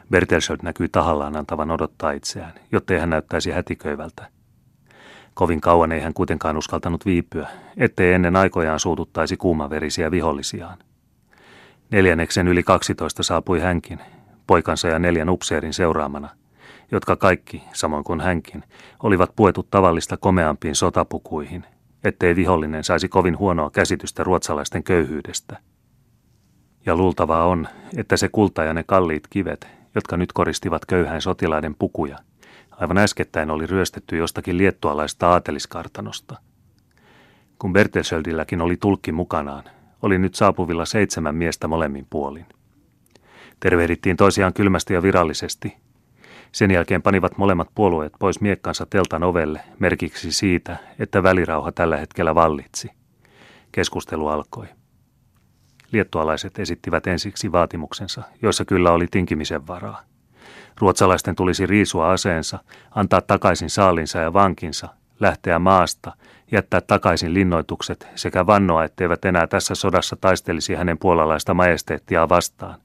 Bertelsöld 0.09 0.59
näkyi 0.63 0.89
tahallaan 0.89 1.37
antavan 1.37 1.71
odottaa 1.71 2.11
itseään, 2.11 2.53
jottei 2.71 2.99
hän 2.99 3.09
näyttäisi 3.09 3.51
hätiköivältä. 3.51 4.29
Kovin 5.33 5.61
kauan 5.61 5.91
ei 5.91 6.01
hän 6.01 6.13
kuitenkaan 6.13 6.57
uskaltanut 6.57 7.05
viipyä, 7.05 7.47
ettei 7.77 8.13
ennen 8.13 8.35
aikojaan 8.35 8.79
suututtaisi 8.79 9.37
kuumaverisiä 9.37 10.11
vihollisiaan. 10.11 10.77
Neljänneksen 11.93 12.47
yli 12.47 12.63
12 12.63 13.23
saapui 13.23 13.59
hänkin, 13.59 13.99
poikansa 14.47 14.87
ja 14.87 14.99
neljän 14.99 15.29
upseerin 15.29 15.73
seuraamana, 15.73 16.29
jotka 16.91 17.15
kaikki, 17.15 17.63
samoin 17.73 18.03
kuin 18.03 18.21
hänkin, 18.21 18.63
olivat 19.03 19.35
puetut 19.35 19.69
tavallista 19.69 20.17
komeampiin 20.17 20.75
sotapukuihin, 20.75 21.65
ettei 22.03 22.35
vihollinen 22.35 22.83
saisi 22.83 23.09
kovin 23.09 23.37
huonoa 23.37 23.69
käsitystä 23.69 24.23
ruotsalaisten 24.23 24.83
köyhyydestä. 24.83 25.57
Ja 26.85 26.95
luultavaa 26.95 27.45
on, 27.45 27.67
että 27.97 28.17
se 28.17 28.29
kulta 28.29 28.63
ja 28.63 28.73
ne 28.73 28.83
kalliit 28.83 29.27
kivet, 29.29 29.67
jotka 29.95 30.17
nyt 30.17 30.33
koristivat 30.33 30.85
köyhän 30.85 31.21
sotilaiden 31.21 31.75
pukuja, 31.75 32.17
aivan 32.71 32.97
äskettäin 32.97 33.51
oli 33.51 33.65
ryöstetty 33.65 34.17
jostakin 34.17 34.57
liettualaista 34.57 35.29
aateliskartanosta. 35.29 36.37
Kun 37.59 37.73
Bertelsöldilläkin 37.73 38.61
oli 38.61 38.77
tulkki 38.77 39.11
mukanaan, 39.11 39.63
oli 40.03 40.17
nyt 40.17 40.35
saapuvilla 40.35 40.85
seitsemän 40.85 41.35
miestä 41.35 41.67
molemmin 41.67 42.07
puolin. 42.09 42.45
Tervehdittiin 43.59 44.17
toisiaan 44.17 44.53
kylmästi 44.53 44.93
ja 44.93 45.03
virallisesti. 45.03 45.77
Sen 46.51 46.71
jälkeen 46.71 47.01
panivat 47.01 47.37
molemmat 47.37 47.67
puolueet 47.75 48.13
pois 48.19 48.41
miekkansa 48.41 48.85
teltan 48.85 49.23
ovelle 49.23 49.61
merkiksi 49.79 50.31
siitä, 50.31 50.77
että 50.99 51.23
välirauha 51.23 51.71
tällä 51.71 51.97
hetkellä 51.97 52.35
vallitsi. 52.35 52.89
Keskustelu 53.71 54.27
alkoi. 54.27 54.65
Liettualaiset 55.91 56.59
esittivät 56.59 57.07
ensiksi 57.07 57.51
vaatimuksensa, 57.51 58.23
joissa 58.41 58.65
kyllä 58.65 58.91
oli 58.91 59.07
tinkimisen 59.11 59.67
varaa. 59.67 60.01
Ruotsalaisten 60.79 61.35
tulisi 61.35 61.65
riisua 61.65 62.11
aseensa, 62.11 62.59
antaa 62.91 63.21
takaisin 63.21 63.69
saalinsa 63.69 64.19
ja 64.19 64.33
vankinsa, 64.33 64.89
lähteä 65.19 65.59
maasta, 65.59 66.11
jättää 66.53 66.81
takaisin 66.81 67.33
linnoitukset 67.33 68.07
sekä 68.15 68.47
vannoa, 68.47 68.83
etteivät 68.83 69.25
enää 69.25 69.47
tässä 69.47 69.75
sodassa 69.75 70.15
taistelisi 70.15 70.75
hänen 70.75 70.97
puolalaista 70.97 71.53
majesteettiaan 71.53 72.29
vastaan, 72.29 72.79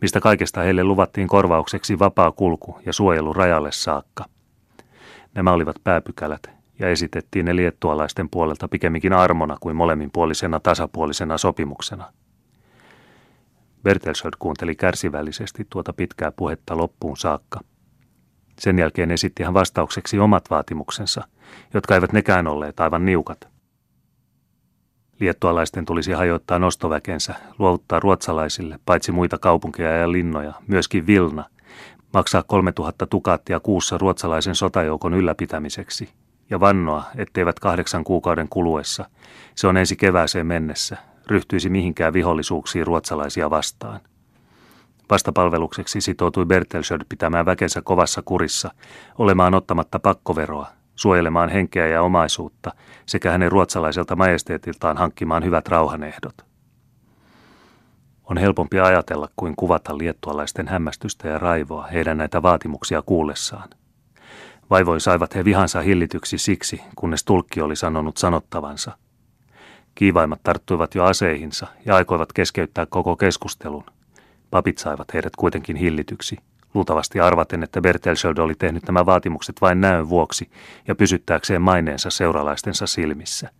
mistä 0.00 0.20
kaikesta 0.20 0.60
heille 0.60 0.84
luvattiin 0.84 1.28
korvaukseksi 1.28 1.98
vapaa 1.98 2.32
kulku 2.32 2.78
ja 2.86 2.92
suojelu 2.92 3.32
rajalle 3.32 3.72
saakka. 3.72 4.24
Nämä 5.34 5.52
olivat 5.52 5.76
pääpykälät, 5.84 6.50
ja 6.78 6.88
esitettiin 6.88 7.44
ne 7.44 7.56
liettualaisten 7.56 8.28
puolelta 8.28 8.68
pikemminkin 8.68 9.12
armona 9.12 9.56
kuin 9.60 9.76
molemminpuolisena 9.76 10.60
tasapuolisena 10.60 11.38
sopimuksena. 11.38 12.12
Bertelsöld 13.82 14.32
kuunteli 14.38 14.74
kärsivällisesti 14.74 15.66
tuota 15.70 15.92
pitkää 15.92 16.32
puhetta 16.32 16.76
loppuun 16.76 17.16
saakka. 17.16 17.60
Sen 18.58 18.78
jälkeen 18.78 19.10
esitti 19.10 19.42
hän 19.42 19.54
vastaukseksi 19.54 20.18
omat 20.18 20.50
vaatimuksensa, 20.50 21.24
jotka 21.74 21.94
eivät 21.94 22.12
nekään 22.12 22.46
olleet 22.46 22.80
aivan 22.80 23.04
niukat. 23.04 23.48
Liettualaisten 25.20 25.84
tulisi 25.84 26.12
hajoittaa 26.12 26.58
nostoväkensä, 26.58 27.34
luovuttaa 27.58 28.00
ruotsalaisille, 28.00 28.78
paitsi 28.86 29.12
muita 29.12 29.38
kaupunkeja 29.38 29.96
ja 29.96 30.12
linnoja, 30.12 30.52
myöskin 30.68 31.06
Vilna, 31.06 31.44
maksaa 32.12 32.42
3000 32.42 33.06
tukaattia 33.06 33.60
kuussa 33.60 33.98
ruotsalaisen 33.98 34.54
sotajoukon 34.54 35.14
ylläpitämiseksi 35.14 36.08
ja 36.50 36.60
vannoa, 36.60 37.04
etteivät 37.16 37.60
kahdeksan 37.60 38.04
kuukauden 38.04 38.48
kuluessa, 38.48 39.04
se 39.54 39.66
on 39.66 39.76
ensi 39.76 39.96
kevääseen 39.96 40.46
mennessä, 40.46 40.96
ryhtyisi 41.26 41.68
mihinkään 41.68 42.12
vihollisuuksiin 42.12 42.86
ruotsalaisia 42.86 43.50
vastaan. 43.50 44.00
Vastapalvelukseksi 45.12 46.00
sitoutui 46.00 46.46
Bertelsöd 46.46 47.00
pitämään 47.08 47.46
väkensä 47.46 47.82
kovassa 47.82 48.22
kurissa, 48.24 48.70
olemaan 49.18 49.54
ottamatta 49.54 49.98
pakkoveroa, 49.98 50.66
suojelemaan 50.94 51.48
henkeä 51.48 51.86
ja 51.86 52.02
omaisuutta 52.02 52.72
sekä 53.06 53.30
hänen 53.30 53.52
ruotsalaiselta 53.52 54.16
majesteetiltaan 54.16 54.96
hankkimaan 54.96 55.44
hyvät 55.44 55.68
rauhanehdot. 55.68 56.34
On 58.24 58.38
helpompi 58.38 58.80
ajatella 58.80 59.28
kuin 59.36 59.56
kuvata 59.56 59.98
liettualaisten 59.98 60.68
hämmästystä 60.68 61.28
ja 61.28 61.38
raivoa 61.38 61.86
heidän 61.86 62.18
näitä 62.18 62.42
vaatimuksia 62.42 63.02
kuullessaan. 63.02 63.68
Vaivoin 64.70 65.00
saivat 65.00 65.34
he 65.34 65.44
vihansa 65.44 65.80
hillityksi 65.80 66.38
siksi, 66.38 66.82
kunnes 66.96 67.24
tulkki 67.24 67.60
oli 67.60 67.76
sanonut 67.76 68.16
sanottavansa. 68.16 68.98
Kiivaimmat 69.94 70.40
tarttuivat 70.42 70.94
jo 70.94 71.04
aseihinsa 71.04 71.66
ja 71.86 71.96
aikoivat 71.96 72.32
keskeyttää 72.32 72.86
koko 72.86 73.16
keskustelun. 73.16 73.84
Papit 74.52 74.78
saivat 74.78 75.14
heidät 75.14 75.36
kuitenkin 75.36 75.76
hillityksi, 75.76 76.36
luultavasti 76.74 77.20
arvaten, 77.20 77.62
että 77.62 77.80
Bertelsöld 77.80 78.38
oli 78.38 78.54
tehnyt 78.54 78.86
nämä 78.86 79.06
vaatimukset 79.06 79.56
vain 79.60 79.80
näön 79.80 80.08
vuoksi 80.08 80.50
ja 80.88 80.94
pysyttääkseen 80.94 81.62
maineensa 81.62 82.10
seuralaistensa 82.10 82.86
silmissä. 82.86 83.50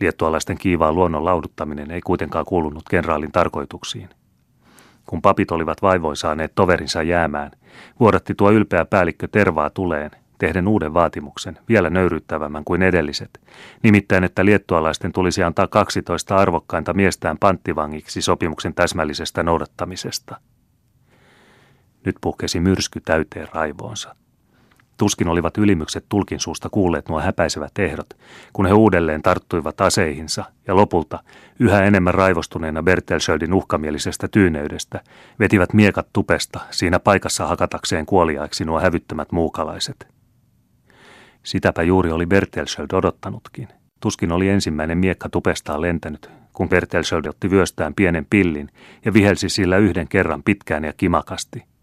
Liettualaisten 0.00 0.58
kiivaa 0.58 0.92
luonnon 0.92 1.24
lauduttaminen 1.24 1.90
ei 1.90 2.00
kuitenkaan 2.00 2.44
kuulunut 2.44 2.82
kenraalin 2.90 3.32
tarkoituksiin. 3.32 4.08
Kun 5.06 5.22
papit 5.22 5.50
olivat 5.50 5.82
vaivoin 5.82 6.16
saaneet 6.16 6.54
toverinsa 6.54 7.02
jäämään, 7.02 7.50
vuodatti 8.00 8.34
tuo 8.34 8.50
ylpeä 8.50 8.84
päällikkö 8.84 9.28
tervaa 9.32 9.70
tuleen 9.70 10.10
tehden 10.38 10.68
uuden 10.68 10.94
vaatimuksen, 10.94 11.58
vielä 11.68 11.90
nöyryttävämmän 11.90 12.64
kuin 12.64 12.82
edelliset, 12.82 13.40
nimittäin 13.82 14.24
että 14.24 14.44
liettualaisten 14.44 15.12
tulisi 15.12 15.42
antaa 15.42 15.66
12 15.66 16.36
arvokkainta 16.36 16.94
miestään 16.94 17.38
panttivangiksi 17.38 18.22
sopimuksen 18.22 18.74
täsmällisestä 18.74 19.42
noudattamisesta. 19.42 20.40
Nyt 22.06 22.16
puhkesi 22.20 22.60
myrsky 22.60 23.00
täyteen 23.00 23.48
raivoonsa. 23.52 24.16
Tuskin 24.96 25.28
olivat 25.28 25.58
ylimykset 25.58 26.04
tulkin 26.08 26.40
suusta 26.40 26.68
kuulleet 26.70 27.08
nuo 27.08 27.20
häpäisevät 27.20 27.78
ehdot, 27.78 28.06
kun 28.52 28.66
he 28.66 28.72
uudelleen 28.72 29.22
tarttuivat 29.22 29.80
aseihinsa 29.80 30.44
ja 30.66 30.76
lopulta, 30.76 31.18
yhä 31.60 31.84
enemmän 31.84 32.14
raivostuneena 32.14 32.82
Bertelschöldin 32.82 33.54
uhkamielisestä 33.54 34.28
tyyneydestä, 34.28 35.00
vetivät 35.38 35.72
miekat 35.72 36.06
tupesta 36.12 36.60
siinä 36.70 36.98
paikassa 36.98 37.46
hakatakseen 37.46 38.06
kuoliaiksi 38.06 38.64
nuo 38.64 38.80
hävyttömät 38.80 39.32
muukalaiset. 39.32 40.15
Sitäpä 41.46 41.82
juuri 41.82 42.10
oli 42.10 42.26
Bertelschöld 42.26 42.92
odottanutkin. 42.92 43.68
Tuskin 44.00 44.32
oli 44.32 44.48
ensimmäinen 44.48 44.98
miekka 44.98 45.28
tupestaan 45.28 45.80
lentänyt, 45.80 46.30
kun 46.52 46.68
Bertelschöld 46.68 47.24
otti 47.24 47.50
vyöstään 47.50 47.94
pienen 47.94 48.26
pillin 48.30 48.68
ja 49.04 49.12
vihelsi 49.12 49.48
sillä 49.48 49.76
yhden 49.76 50.08
kerran 50.08 50.42
pitkään 50.42 50.84
ja 50.84 50.92
kimakasti– 50.92 51.62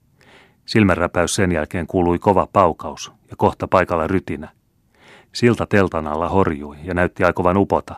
Silmänräpäys 0.65 1.35
sen 1.35 1.51
jälkeen 1.51 1.87
kuului 1.87 2.19
kova 2.19 2.47
paukaus 2.53 3.11
ja 3.29 3.35
kohta 3.37 3.67
paikalla 3.67 4.07
rytinä. 4.07 4.49
Silta 5.33 5.65
teltan 5.65 6.07
alla 6.07 6.29
horjui 6.29 6.77
ja 6.83 6.93
näytti 6.93 7.23
aikovan 7.23 7.57
upota. 7.57 7.95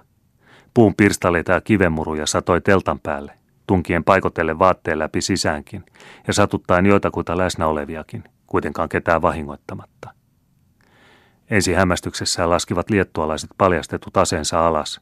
Puun 0.74 0.96
pirstaleita 0.96 1.52
ja 1.52 1.62
kivenmuruja 1.62 2.26
satoi 2.26 2.62
teltan 2.62 3.00
päälle, 3.00 3.34
tunkien 3.68 4.04
paikotelle 4.04 4.60
vaatteen 4.60 5.00
läpi 5.00 5.22
sisäänkin 5.22 5.84
ja 6.28 6.34
satuttaen 6.34 6.86
joitakuita 6.86 7.38
läsnä 7.38 7.68
oleviakin, 7.68 8.24
kuitenkaan 8.48 8.90
ketään 8.90 9.22
vahingoittamatta. 9.22 10.15
Ensi 11.50 11.74
hämmästyksessään 11.74 12.50
laskivat 12.50 12.90
liettualaiset 12.90 13.50
paljastetut 13.58 14.18
aseensa 14.18 14.68
alas. 14.68 15.02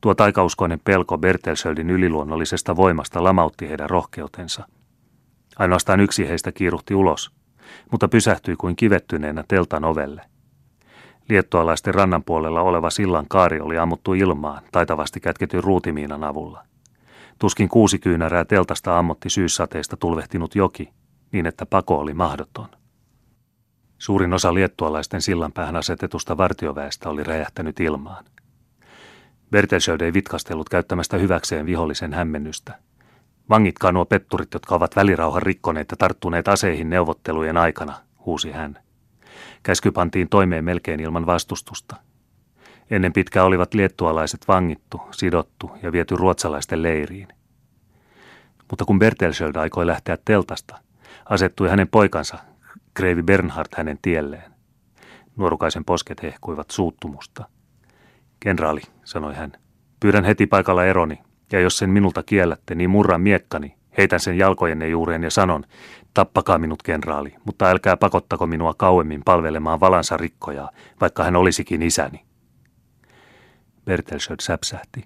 Tuo 0.00 0.14
taikauskoinen 0.14 0.80
pelko 0.84 1.18
Bertelsöldin 1.18 1.90
yliluonnollisesta 1.90 2.76
voimasta 2.76 3.24
lamautti 3.24 3.68
heidän 3.68 3.90
rohkeutensa– 3.90 4.66
Ainoastaan 5.58 6.00
yksi 6.00 6.28
heistä 6.28 6.52
kiiruhti 6.52 6.94
ulos, 6.94 7.30
mutta 7.90 8.08
pysähtyi 8.08 8.56
kuin 8.56 8.76
kivettyneenä 8.76 9.44
teltan 9.48 9.84
ovelle. 9.84 10.22
Liettualaisten 11.28 11.94
rannan 11.94 12.24
puolella 12.24 12.60
oleva 12.60 12.90
sillan 12.90 13.26
kaari 13.28 13.60
oli 13.60 13.78
ammuttu 13.78 14.14
ilmaan 14.14 14.62
taitavasti 14.72 15.20
kätketyn 15.20 15.64
ruutimiinan 15.64 16.24
avulla. 16.24 16.64
Tuskin 17.38 17.68
kuusi 17.68 17.98
kyynärää 17.98 18.44
teltasta 18.44 18.98
ammotti 18.98 19.30
syyssateista 19.30 19.96
tulvehtinut 19.96 20.54
joki, 20.54 20.90
niin 21.32 21.46
että 21.46 21.66
pako 21.66 21.98
oli 21.98 22.14
mahdoton. 22.14 22.68
Suurin 23.98 24.34
osa 24.34 24.54
liettualaisten 24.54 25.22
sillan 25.22 25.52
päähän 25.52 25.76
asetetusta 25.76 26.36
vartioväestä 26.36 27.08
oli 27.08 27.24
räjähtänyt 27.24 27.80
ilmaan. 27.80 28.24
Bertelsöld 29.50 30.00
ei 30.00 30.12
vitkastellut 30.12 30.68
käyttämästä 30.68 31.16
hyväkseen 31.16 31.66
vihollisen 31.66 32.14
hämmennystä– 32.14 32.78
Vangitkaa 33.50 33.92
nuo 33.92 34.04
petturit, 34.04 34.54
jotka 34.54 34.74
ovat 34.74 34.96
välirauhan 34.96 35.42
rikkoneet 35.42 35.90
ja 35.90 35.96
tarttuneet 35.96 36.48
aseihin 36.48 36.90
neuvottelujen 36.90 37.56
aikana, 37.56 37.94
huusi 38.26 38.52
hän. 38.52 38.78
Käsky 39.62 39.90
pantiin 39.90 40.28
toimeen 40.28 40.64
melkein 40.64 41.00
ilman 41.00 41.26
vastustusta. 41.26 41.96
Ennen 42.90 43.12
pitkää 43.12 43.44
olivat 43.44 43.74
liettualaiset 43.74 44.48
vangittu, 44.48 45.00
sidottu 45.10 45.70
ja 45.82 45.92
viety 45.92 46.16
ruotsalaisten 46.16 46.82
leiriin. 46.82 47.28
Mutta 48.70 48.84
kun 48.84 48.98
Bertelsöld 48.98 49.56
aikoi 49.56 49.86
lähteä 49.86 50.18
teltasta, 50.24 50.78
asettui 51.28 51.68
hänen 51.68 51.88
poikansa, 51.88 52.38
Kreivi 52.98 53.22
Bernhard 53.22 53.68
hänen 53.76 53.98
tielleen. 54.02 54.52
Nuorukaisen 55.36 55.84
posket 55.84 56.22
hehkuivat 56.22 56.70
suuttumusta. 56.70 57.44
Kenraali, 58.40 58.80
sanoi 59.04 59.34
hän, 59.34 59.52
pyydän 60.00 60.24
heti 60.24 60.46
paikalla 60.46 60.84
eroni, 60.84 61.18
ja 61.52 61.60
jos 61.60 61.78
sen 61.78 61.90
minulta 61.90 62.22
kiellätte, 62.22 62.74
niin 62.74 62.90
murran 62.90 63.20
miekkani, 63.20 63.74
heitän 63.98 64.20
sen 64.20 64.38
jalkojenne 64.38 64.88
juureen 64.88 65.22
ja 65.22 65.30
sanon, 65.30 65.64
tappakaa 66.14 66.58
minut 66.58 66.82
kenraali, 66.82 67.34
mutta 67.44 67.70
älkää 67.70 67.96
pakottako 67.96 68.46
minua 68.46 68.74
kauemmin 68.74 69.22
palvelemaan 69.24 69.80
valansa 69.80 70.16
rikkojaa, 70.16 70.70
vaikka 71.00 71.24
hän 71.24 71.36
olisikin 71.36 71.82
isäni. 71.82 72.24
Bertelsöd 73.84 74.40
säpsähti. 74.40 75.04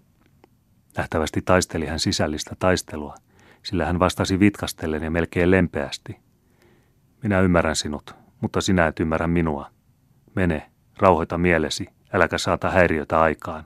Nähtävästi 0.96 1.42
taisteli 1.42 1.86
hän 1.86 2.00
sisällistä 2.00 2.56
taistelua, 2.58 3.14
sillä 3.62 3.86
hän 3.86 3.98
vastasi 3.98 4.40
vitkastellen 4.40 5.02
ja 5.02 5.10
melkein 5.10 5.50
lempeästi. 5.50 6.31
Minä 7.22 7.40
ymmärrän 7.40 7.76
sinut, 7.76 8.14
mutta 8.40 8.60
sinä 8.60 8.86
et 8.86 9.00
ymmärrä 9.00 9.26
minua. 9.26 9.70
Mene, 10.34 10.70
rauhoita 10.98 11.38
mielesi, 11.38 11.86
äläkä 12.12 12.38
saata 12.38 12.70
häiriötä 12.70 13.20
aikaan. 13.20 13.64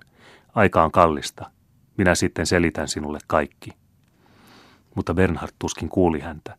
Aika 0.55 0.85
on 0.85 0.91
kallista. 0.91 1.51
Minä 1.97 2.15
sitten 2.15 2.47
selitän 2.47 2.89
sinulle 2.89 3.19
kaikki. 3.27 3.71
Mutta 4.95 5.15
Bernhard 5.15 5.53
tuskin 5.59 5.89
kuuli 5.89 6.21
häntä. 6.21 6.57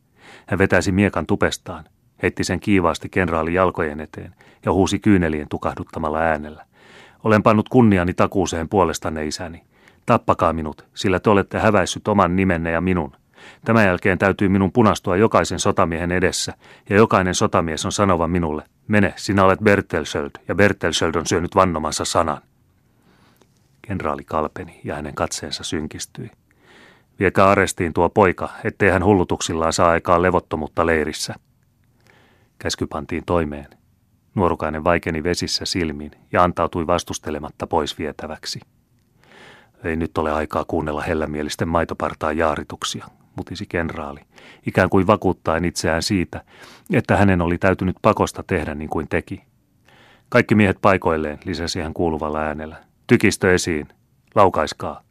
Hän 0.47 0.57
vetäisi 0.57 0.91
miekan 0.91 1.25
tupestaan, 1.25 1.85
heitti 2.23 2.43
sen 2.43 2.59
kiivaasti 2.59 3.09
kenraali 3.09 3.53
jalkojen 3.53 3.99
eteen 3.99 4.35
ja 4.65 4.71
huusi 4.73 4.99
kyynelien 4.99 5.49
tukahduttamalla 5.49 6.19
äänellä. 6.19 6.65
Olen 7.23 7.43
pannut 7.43 7.69
kunniani 7.69 8.13
takuuseen 8.13 8.69
puolestanne 8.69 9.25
isäni. 9.25 9.63
Tappakaa 10.05 10.53
minut, 10.53 10.87
sillä 10.93 11.19
te 11.19 11.29
olette 11.29 11.59
häväissyt 11.59 12.07
oman 12.07 12.35
nimenne 12.35 12.71
ja 12.71 12.81
minun. 12.81 13.15
Tämän 13.65 13.85
jälkeen 13.85 14.17
täytyy 14.17 14.49
minun 14.49 14.71
punastua 14.71 15.17
jokaisen 15.17 15.59
sotamiehen 15.59 16.11
edessä, 16.11 16.53
ja 16.89 16.95
jokainen 16.95 17.35
sotamies 17.35 17.85
on 17.85 17.91
sanova 17.91 18.27
minulle, 18.27 18.63
mene, 18.87 19.13
sinä 19.15 19.43
olet 19.43 19.59
Bertelsöld, 19.59 20.31
ja 20.47 20.55
Bertelsöld 20.55 21.15
on 21.15 21.25
syönyt 21.25 21.55
vannomansa 21.55 22.05
sanan. 22.05 22.41
Kenraali 23.81 24.23
kalpeni 24.23 24.81
ja 24.83 24.95
hänen 24.95 25.15
katseensa 25.15 25.63
synkistyi. 25.63 26.31
Viekää 27.19 27.49
arestiin 27.49 27.93
tuo 27.93 28.09
poika, 28.09 28.49
ettei 28.63 28.89
hän 28.89 29.03
hullutuksillaan 29.03 29.73
saa 29.73 29.89
aikaan 29.89 30.21
levottomuutta 30.21 30.85
leirissä. 30.85 31.35
Käsky 32.59 32.87
pantiin 32.87 33.23
toimeen. 33.25 33.67
Nuorukainen 34.35 34.83
vaikeni 34.83 35.23
vesissä 35.23 35.65
silmiin 35.65 36.11
ja 36.31 36.43
antautui 36.43 36.87
vastustelematta 36.87 37.67
pois 37.67 37.97
vietäväksi. 37.99 38.59
Ei 39.83 39.95
nyt 39.95 40.17
ole 40.17 40.31
aikaa 40.31 40.65
kuunnella 40.67 41.01
hellämielisten 41.01 41.67
maitopartaan 41.67 42.37
jaarituksia, 42.37 43.05
mutisi 43.37 43.65
kenraali, 43.69 44.19
ikään 44.67 44.89
kuin 44.89 45.07
vakuuttaen 45.07 45.65
itseään 45.65 46.03
siitä, 46.03 46.41
että 46.93 47.17
hänen 47.17 47.41
oli 47.41 47.57
täytynyt 47.57 47.95
pakosta 48.01 48.43
tehdä 48.43 48.75
niin 48.75 48.89
kuin 48.89 49.07
teki. 49.07 49.43
Kaikki 50.29 50.55
miehet 50.55 50.77
paikoilleen, 50.81 51.39
lisäsi 51.45 51.79
hän 51.79 51.93
kuuluvalla 51.93 52.39
äänellä. 52.39 52.75
Tykistö 53.07 53.53
esiin. 53.53 53.87
Laukaiskaa. 54.35 55.01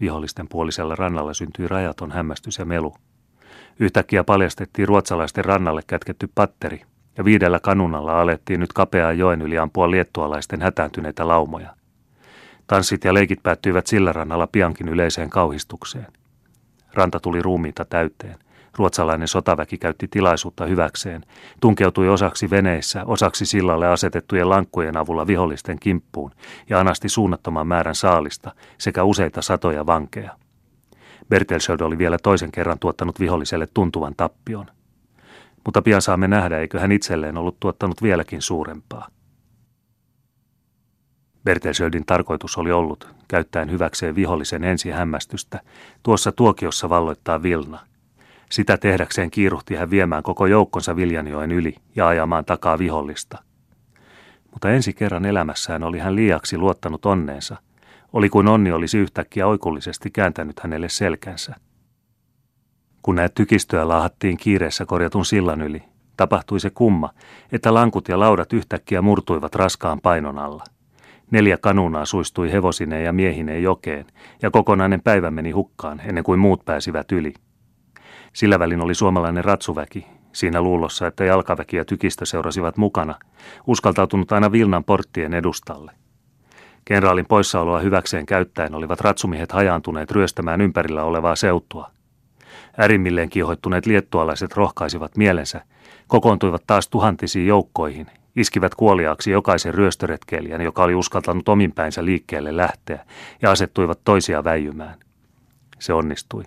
Vihollisten 0.00 0.48
puolisella 0.48 0.96
rannalla 0.96 1.34
syntyi 1.34 1.68
rajaton 1.68 2.12
hämmästys 2.12 2.58
ja 2.58 2.64
melu. 2.64 2.94
Yhtäkkiä 3.80 4.24
paljastettiin 4.24 4.88
ruotsalaisten 4.88 5.44
rannalle 5.44 5.82
kätketty 5.86 6.28
patteri, 6.34 6.82
ja 7.18 7.24
viidellä 7.24 7.60
kanunalla 7.60 8.20
alettiin 8.20 8.60
nyt 8.60 8.72
kapeaa 8.72 9.12
joen 9.12 9.42
yli 9.42 9.58
ampua 9.58 9.90
liettualaisten 9.90 10.62
hätääntyneitä 10.62 11.28
laumoja. 11.28 11.76
Tanssit 12.66 13.04
ja 13.04 13.14
leikit 13.14 13.42
päättyivät 13.42 13.86
sillä 13.86 14.12
rannalla 14.12 14.46
piankin 14.46 14.88
yleiseen 14.88 15.30
kauhistukseen. 15.30 16.06
Ranta 16.94 17.20
tuli 17.20 17.42
ruumiita 17.42 17.84
täyteen. 17.84 18.38
Ruotsalainen 18.78 19.28
sotaväki 19.28 19.78
käytti 19.78 20.08
tilaisuutta 20.08 20.66
hyväkseen, 20.66 21.24
tunkeutui 21.60 22.08
osaksi 22.08 22.50
veneissä, 22.50 23.04
osaksi 23.04 23.46
sillalle 23.46 23.88
asetettujen 23.88 24.48
lankkujen 24.48 24.96
avulla 24.96 25.26
vihollisten 25.26 25.78
kimppuun 25.80 26.30
ja 26.70 26.80
anasti 26.80 27.08
suunnattoman 27.08 27.66
määrän 27.66 27.94
saalista 27.94 28.52
sekä 28.78 29.04
useita 29.04 29.42
satoja 29.42 29.86
vankeja. 29.86 30.36
Bertelsöld 31.28 31.80
oli 31.80 31.98
vielä 31.98 32.18
toisen 32.22 32.52
kerran 32.52 32.78
tuottanut 32.78 33.20
viholliselle 33.20 33.68
tuntuvan 33.74 34.14
tappion. 34.16 34.66
Mutta 35.64 35.82
pian 35.82 36.02
saamme 36.02 36.28
nähdä, 36.28 36.58
eikö 36.58 36.80
hän 36.80 36.92
itselleen 36.92 37.38
ollut 37.38 37.60
tuottanut 37.60 38.02
vieläkin 38.02 38.42
suurempaa. 38.42 39.08
Bertelsöldin 41.44 42.06
tarkoitus 42.06 42.58
oli 42.58 42.72
ollut, 42.72 43.14
käyttäen 43.28 43.70
hyväkseen 43.70 44.14
vihollisen 44.14 44.64
ensi 44.64 44.90
hämmästystä, 44.90 45.60
tuossa 46.02 46.32
tuokiossa 46.32 46.88
valloittaa 46.88 47.42
Vilna– 47.42 47.78
sitä 48.54 48.76
tehdäkseen 48.76 49.30
kiiruhti 49.30 49.74
hän 49.74 49.90
viemään 49.90 50.22
koko 50.22 50.46
joukkonsa 50.46 50.96
Viljanjoen 50.96 51.52
yli 51.52 51.76
ja 51.96 52.08
ajamaan 52.08 52.44
takaa 52.44 52.78
vihollista. 52.78 53.38
Mutta 54.52 54.70
ensi 54.70 54.92
kerran 54.92 55.24
elämässään 55.24 55.82
oli 55.82 55.98
hän 55.98 56.16
liiaksi 56.16 56.58
luottanut 56.58 57.06
onneensa. 57.06 57.56
Oli 58.12 58.28
kuin 58.28 58.48
onni 58.48 58.72
olisi 58.72 58.98
yhtäkkiä 58.98 59.46
oikullisesti 59.46 60.10
kääntänyt 60.10 60.60
hänelle 60.60 60.88
selkänsä. 60.88 61.54
Kun 63.02 63.14
näet 63.14 63.34
tykistöä 63.34 63.88
laahattiin 63.88 64.36
kiireessä 64.36 64.86
korjatun 64.86 65.24
sillan 65.24 65.62
yli, 65.62 65.82
tapahtui 66.16 66.60
se 66.60 66.70
kumma, 66.70 67.10
että 67.52 67.74
lankut 67.74 68.08
ja 68.08 68.20
laudat 68.20 68.52
yhtäkkiä 68.52 69.02
murtuivat 69.02 69.54
raskaan 69.54 70.00
painon 70.00 70.38
alla. 70.38 70.64
Neljä 71.34 71.58
kanunaa 71.58 72.04
suistui 72.04 72.52
hevosineen 72.52 73.04
ja 73.04 73.12
miehineen 73.12 73.62
jokeen, 73.62 74.06
ja 74.42 74.50
kokonainen 74.50 75.00
päivä 75.02 75.30
meni 75.30 75.50
hukkaan 75.50 76.00
ennen 76.04 76.24
kuin 76.24 76.40
muut 76.40 76.64
pääsivät 76.64 77.12
yli. 77.12 77.34
Sillä 78.32 78.58
välin 78.58 78.80
oli 78.80 78.94
suomalainen 78.94 79.44
ratsuväki, 79.44 80.06
siinä 80.32 80.62
luulossa, 80.62 81.06
että 81.06 81.24
jalkaväki 81.24 81.76
ja 81.76 81.84
tykistö 81.84 82.26
seurasivat 82.26 82.76
mukana, 82.76 83.14
uskaltautunut 83.66 84.32
aina 84.32 84.52
Vilnan 84.52 84.84
porttien 84.84 85.34
edustalle. 85.34 85.92
Kenraalin 86.84 87.26
poissaoloa 87.26 87.78
hyväkseen 87.78 88.26
käyttäen 88.26 88.74
olivat 88.74 89.00
ratsumiehet 89.00 89.52
hajaantuneet 89.52 90.10
ryöstämään 90.10 90.60
ympärillä 90.60 91.04
olevaa 91.04 91.36
seutua. 91.36 91.90
Ärimmilleen 92.80 93.30
kiihoittuneet 93.30 93.86
liettualaiset 93.86 94.56
rohkaisivat 94.56 95.16
mielensä, 95.16 95.64
kokoontuivat 96.06 96.62
taas 96.66 96.88
tuhantisiin 96.88 97.46
joukkoihin, 97.46 98.06
iskivät 98.36 98.74
kuoliaaksi 98.74 99.30
jokaisen 99.30 99.74
ryöstöretkeilijän, 99.74 100.60
joka 100.60 100.84
oli 100.84 100.94
uskaltanut 100.94 101.48
ominpäinsä 101.48 102.04
liikkeelle 102.04 102.56
lähteä, 102.56 103.06
ja 103.42 103.50
asettuivat 103.50 104.00
toisia 104.04 104.44
väijymään. 104.44 104.98
Se 105.78 105.92
onnistui. 105.92 106.42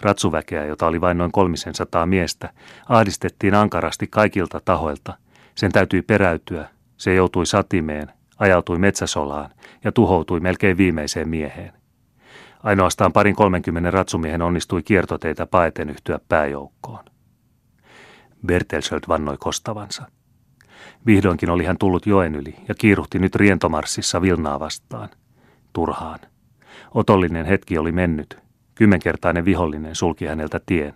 Ratsuväkeä, 0.00 0.64
jota 0.64 0.86
oli 0.86 1.00
vain 1.00 1.18
noin 1.18 1.32
kolmisen 1.32 1.74
sataa 1.74 2.06
miestä, 2.06 2.50
ahdistettiin 2.88 3.54
ankarasti 3.54 4.06
kaikilta 4.06 4.60
tahoilta. 4.64 5.14
Sen 5.54 5.72
täytyi 5.72 6.02
peräytyä, 6.02 6.68
se 6.96 7.14
joutui 7.14 7.46
satimeen, 7.46 8.12
ajautui 8.38 8.78
metsäsolaan 8.78 9.50
ja 9.84 9.92
tuhoutui 9.92 10.40
melkein 10.40 10.76
viimeiseen 10.76 11.28
mieheen. 11.28 11.72
Ainoastaan 12.62 13.12
parin 13.12 13.36
kolmenkymmenen 13.36 13.92
ratsumiehen 13.92 14.42
onnistui 14.42 14.82
kiertoteitä 14.82 15.46
paeten 15.46 15.90
yhtyä 15.90 16.20
pääjoukkoon. 16.28 17.04
Bertelsöld 18.46 19.00
vannoi 19.08 19.36
kostavansa. 19.38 20.17
Vihdoinkin 21.08 21.50
oli 21.50 21.64
hän 21.64 21.78
tullut 21.78 22.06
joen 22.06 22.34
yli 22.34 22.54
ja 22.68 22.74
kiiruhti 22.74 23.18
nyt 23.18 23.34
rientomarssissa 23.34 24.22
Vilnaa 24.22 24.60
vastaan. 24.60 25.08
Turhaan. 25.72 26.18
Otollinen 26.94 27.46
hetki 27.46 27.78
oli 27.78 27.92
mennyt. 27.92 28.38
Kymmenkertainen 28.74 29.44
vihollinen 29.44 29.94
sulki 29.94 30.26
häneltä 30.26 30.60
tien. 30.66 30.94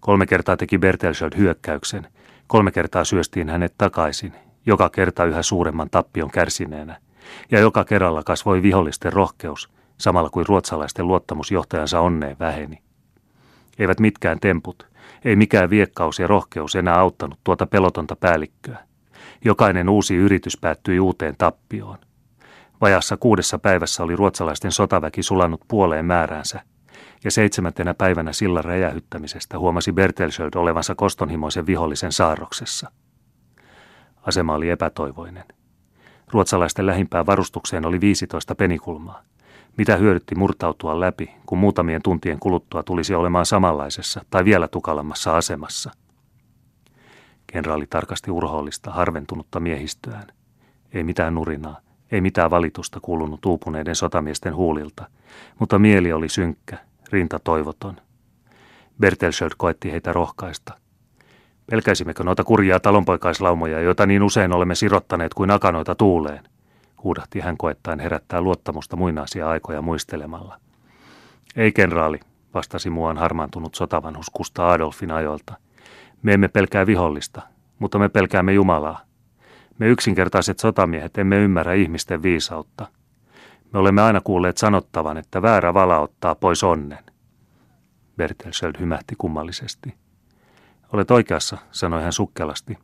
Kolme 0.00 0.26
kertaa 0.26 0.56
teki 0.56 0.78
Bertelsöld 0.78 1.32
hyökkäyksen. 1.36 2.06
Kolme 2.46 2.70
kertaa 2.70 3.04
syöstiin 3.04 3.48
hänet 3.48 3.74
takaisin, 3.78 4.32
joka 4.66 4.90
kerta 4.90 5.24
yhä 5.24 5.42
suuremman 5.42 5.90
tappion 5.90 6.30
kärsineenä. 6.30 7.00
Ja 7.50 7.60
joka 7.60 7.84
kerralla 7.84 8.22
kasvoi 8.22 8.62
vihollisten 8.62 9.12
rohkeus, 9.12 9.68
samalla 9.98 10.30
kuin 10.30 10.46
ruotsalaisten 10.46 11.08
luottamus 11.08 11.50
johtajansa 11.50 12.00
onneen 12.00 12.36
väheni. 12.38 12.78
Eivät 13.78 14.00
mitkään 14.00 14.40
temput, 14.40 14.86
ei 15.24 15.36
mikään 15.36 15.70
viekkaus 15.70 16.18
ja 16.18 16.26
rohkeus 16.26 16.76
enää 16.76 16.98
auttanut 16.98 17.38
tuota 17.44 17.66
pelotonta 17.66 18.16
päällikköä. 18.16 18.91
Jokainen 19.44 19.88
uusi 19.88 20.14
yritys 20.14 20.58
päättyi 20.60 21.00
uuteen 21.00 21.34
tappioon. 21.38 21.98
Vajassa 22.80 23.16
kuudessa 23.16 23.58
päivässä 23.58 24.02
oli 24.02 24.16
ruotsalaisten 24.16 24.72
sotaväki 24.72 25.22
sulannut 25.22 25.60
puoleen 25.68 26.04
määräänsä, 26.04 26.60
ja 27.24 27.30
seitsemäntenä 27.30 27.94
päivänä 27.94 28.32
sillan 28.32 28.64
räjähyttämisestä 28.64 29.58
huomasi 29.58 29.92
Bertelsöld 29.92 30.54
olevansa 30.54 30.94
kostonhimoisen 30.94 31.66
vihollisen 31.66 32.12
saarroksessa. 32.12 32.90
Asema 34.22 34.54
oli 34.54 34.70
epätoivoinen. 34.70 35.44
Ruotsalaisten 36.30 36.86
lähimpään 36.86 37.26
varustukseen 37.26 37.86
oli 37.86 38.00
15 38.00 38.54
penikulmaa. 38.54 39.22
Mitä 39.76 39.96
hyödytti 39.96 40.34
murtautua 40.34 41.00
läpi, 41.00 41.30
kun 41.46 41.58
muutamien 41.58 42.02
tuntien 42.02 42.38
kuluttua 42.38 42.82
tulisi 42.82 43.14
olemaan 43.14 43.46
samanlaisessa 43.46 44.24
tai 44.30 44.44
vielä 44.44 44.68
tukalammassa 44.68 45.36
asemassa? 45.36 45.90
Kenraali 47.52 47.86
tarkasti 47.86 48.30
urhoollista, 48.30 48.90
harventunutta 48.90 49.60
miehistöään. 49.60 50.26
Ei 50.92 51.04
mitään 51.04 51.34
nurinaa, 51.34 51.80
ei 52.12 52.20
mitään 52.20 52.50
valitusta 52.50 53.00
kuulunut 53.00 53.46
uupuneiden 53.46 53.94
sotamiesten 53.94 54.54
huulilta, 54.54 55.06
mutta 55.58 55.78
mieli 55.78 56.12
oli 56.12 56.28
synkkä, 56.28 56.78
rinta 57.10 57.38
toivoton. 57.38 57.96
Bertelsöld 59.00 59.50
koetti 59.56 59.92
heitä 59.92 60.12
rohkaista. 60.12 60.72
Pelkäisimmekö 61.70 62.24
noita 62.24 62.44
kurjaa 62.44 62.80
talonpoikaislaumoja, 62.80 63.80
joita 63.80 64.06
niin 64.06 64.22
usein 64.22 64.52
olemme 64.52 64.74
sirottaneet 64.74 65.34
kuin 65.34 65.50
akanoita 65.50 65.94
tuuleen? 65.94 66.44
huudahti 67.04 67.40
hän 67.40 67.56
koettaen 67.56 68.00
herättää 68.00 68.40
luottamusta 68.40 68.96
muinaisia 68.96 69.48
aikoja 69.48 69.82
muistelemalla. 69.82 70.58
Ei 71.56 71.72
kenraali, 71.72 72.20
vastasi 72.54 72.90
muuan 72.90 73.18
harmaantunut 73.18 73.74
sotavanhus 73.74 74.30
Kusta 74.30 74.70
Adolfin 74.70 75.10
ajoilta. 75.10 75.54
Me 76.22 76.34
emme 76.34 76.48
pelkää 76.48 76.86
vihollista, 76.86 77.42
mutta 77.78 77.98
me 77.98 78.08
pelkäämme 78.08 78.52
Jumalaa. 78.52 79.00
Me 79.78 79.88
yksinkertaiset 79.88 80.58
sotamiehet 80.58 81.18
emme 81.18 81.36
ymmärrä 81.36 81.72
ihmisten 81.72 82.22
viisautta. 82.22 82.86
Me 83.72 83.78
olemme 83.78 84.02
aina 84.02 84.20
kuulleet 84.20 84.58
sanottavan, 84.58 85.16
että 85.16 85.42
väärä 85.42 85.74
vala 85.74 85.98
ottaa 85.98 86.34
pois 86.34 86.64
onnen. 86.64 87.04
Bertelsöld 88.16 88.74
hymähti 88.80 89.14
kummallisesti. 89.18 89.94
Olet 90.92 91.10
oikeassa, 91.10 91.58
sanoi 91.70 92.02
hän 92.02 92.12
sukkelasti. 92.12 92.78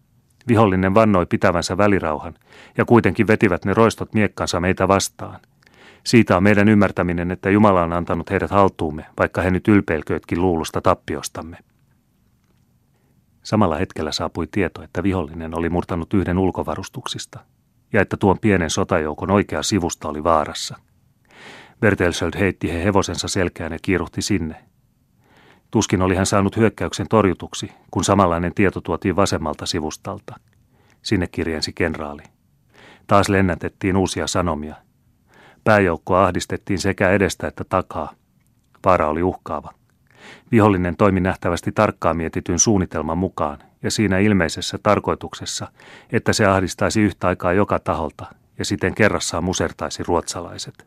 Vihollinen 0.49 0.95
vannoi 0.95 1.27
pitävänsä 1.27 1.79
välirauhan, 1.79 2.35
ja 2.77 2.85
kuitenkin 2.85 3.27
vetivät 3.27 3.65
ne 3.65 3.75
roistot 3.75 4.15
miekkansa 4.15 4.61
meitä 4.61 4.89
vastaan. 4.89 5.41
Siitä 6.05 6.37
on 6.37 6.43
meidän 6.43 6.69
ymmärtäminen, 6.69 7.31
että 7.31 7.51
Jumala 7.51 7.83
on 7.83 7.93
antanut 7.93 8.31
heidät 8.31 8.51
haltuumme, 8.51 9.07
vaikka 9.19 9.43
he 9.43 9.51
nyt 9.51 9.69
ylpeilköötkin 9.69 10.43
luulusta 10.43 10.81
tappiostamme. 10.81 11.59
Samalla 13.49 13.77
hetkellä 13.77 14.13
saapui 14.13 14.47
tieto, 14.47 14.83
että 14.83 15.03
vihollinen 15.03 15.59
oli 15.59 15.69
murtanut 15.69 16.15
yhden 16.15 16.39
ulkovarustuksista, 16.39 17.39
ja 17.93 18.01
että 18.01 18.17
tuon 18.17 18.39
pienen 18.39 18.71
sotajoukon 18.71 19.31
oikea 19.31 19.63
sivusta 19.63 20.09
oli 20.09 20.25
vaarassa. 20.25 20.77
Bertelsöld 21.81 22.39
heitti 22.39 22.73
he 22.73 22.85
hevosensa 22.85 23.29
selkään 23.29 23.73
ja 23.73 23.79
kiiruhti 23.83 24.23
sinne, 24.23 24.65
Tuskin 25.71 26.03
oli 26.03 26.17
hän 26.17 26.27
saanut 26.27 26.57
hyökkäyksen 26.57 27.09
torjutuksi, 27.09 27.73
kun 27.91 28.05
samanlainen 28.05 28.55
tieto 28.55 28.81
tuotiin 28.81 29.17
vasemmalta 29.17 29.67
sivustalta. 29.67 30.35
Sinne 31.03 31.27
kirjensi 31.27 31.73
kenraali. 31.73 32.23
Taas 33.07 33.29
lennätettiin 33.29 33.97
uusia 33.97 34.27
sanomia. 34.27 34.75
Pääjoukkoa 35.65 36.25
ahdistettiin 36.25 36.79
sekä 36.79 37.11
edestä 37.11 37.47
että 37.47 37.65
takaa. 37.69 38.13
Vaara 38.85 39.09
oli 39.09 39.23
uhkaava. 39.23 39.78
Vihollinen 40.53 40.97
toimi 40.97 41.21
nähtävästi 41.21 41.73
tarkkaan 41.73 42.17
mietityn 42.17 42.59
suunnitelman 42.59 43.19
mukaan 43.19 43.59
ja 43.83 43.91
siinä 43.91 44.19
ilmeisessä 44.19 44.79
tarkoituksessa, 44.83 45.69
että 46.13 46.33
se 46.33 46.47
ahdistaisi 46.47 47.01
yhtä 47.01 47.29
aikaa 47.29 47.53
joka 47.53 47.79
taholta 47.79 48.27
ja 48.59 48.65
siten 48.65 48.95
kerrassaan 48.95 49.45
musertaisi 49.45 50.03
ruotsalaiset. 50.03 50.87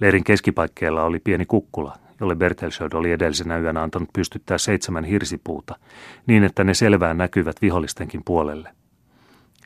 Leirin 0.00 0.24
keskipaikkeella 0.24 1.04
oli 1.04 1.18
pieni 1.18 1.46
kukkula, 1.46 1.96
jolle 2.20 2.36
Bertelsöld 2.36 2.92
oli 2.92 3.12
edellisenä 3.12 3.58
yönä 3.58 3.82
antanut 3.82 4.12
pystyttää 4.12 4.58
seitsemän 4.58 5.04
hirsipuuta, 5.04 5.76
niin 6.26 6.44
että 6.44 6.64
ne 6.64 6.74
selvään 6.74 7.18
näkyvät 7.18 7.62
vihollistenkin 7.62 8.22
puolelle. 8.24 8.70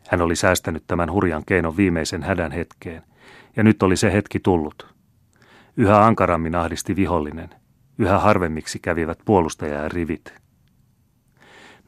Hän 0.08 0.22
oli 0.22 0.36
säästänyt 0.36 0.84
tämän 0.86 1.12
hurjan 1.12 1.42
keinon 1.46 1.76
viimeisen 1.76 2.22
hädän 2.22 2.52
hetkeen, 2.52 3.02
ja 3.56 3.62
nyt 3.62 3.82
oli 3.82 3.96
se 3.96 4.12
hetki 4.12 4.40
tullut. 4.40 4.94
Yhä 5.76 6.04
ankarammin 6.04 6.54
ahdisti 6.54 6.96
vihollinen, 6.96 7.50
yhä 8.02 8.18
harvemmiksi 8.18 8.78
kävivät 8.78 9.18
rivit. 9.88 10.34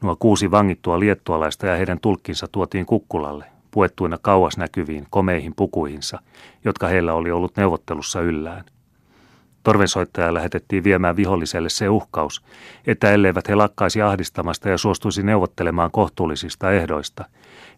Nuo 0.01 0.15
kuusi 0.19 0.51
vangittua 0.51 0.99
liettualaista 0.99 1.67
ja 1.67 1.75
heidän 1.75 1.99
tulkkinsa 1.99 2.47
tuotiin 2.51 2.85
kukkulalle, 2.85 3.45
puettuina 3.71 4.17
kauas 4.21 4.57
näkyviin 4.57 5.07
komeihin 5.09 5.53
pukuihinsa, 5.55 6.19
jotka 6.65 6.87
heillä 6.87 7.13
oli 7.13 7.31
ollut 7.31 7.57
neuvottelussa 7.57 8.21
yllään. 8.21 8.63
Torvensoittaja 9.63 10.33
lähetettiin 10.33 10.83
viemään 10.83 11.15
viholliselle 11.15 11.69
se 11.69 11.89
uhkaus, 11.89 12.45
että 12.87 13.11
elleivät 13.11 13.47
he 13.47 13.55
lakkaisi 13.55 14.01
ahdistamasta 14.01 14.69
ja 14.69 14.77
suostuisi 14.77 15.23
neuvottelemaan 15.23 15.91
kohtuullisista 15.91 16.71
ehdoista, 16.71 17.25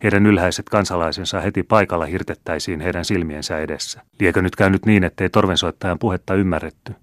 heidän 0.04 0.26
ylhäiset 0.26 0.70
kansalaisensa 0.70 1.42
heti 1.42 1.64
paikalla 1.64 2.06
hirtettäisiin 2.06 2.82
heidän 2.82 3.06
silmiensä 3.06 3.60
edessä. 3.60 4.02
Liekö 4.20 4.42
nyt 4.42 4.56
käynyt 4.56 4.86
niin, 4.86 5.04
ettei 5.04 5.30
torvensoittajan 5.30 6.00
puhetta 6.00 6.34
ymmärretty, 6.34 6.96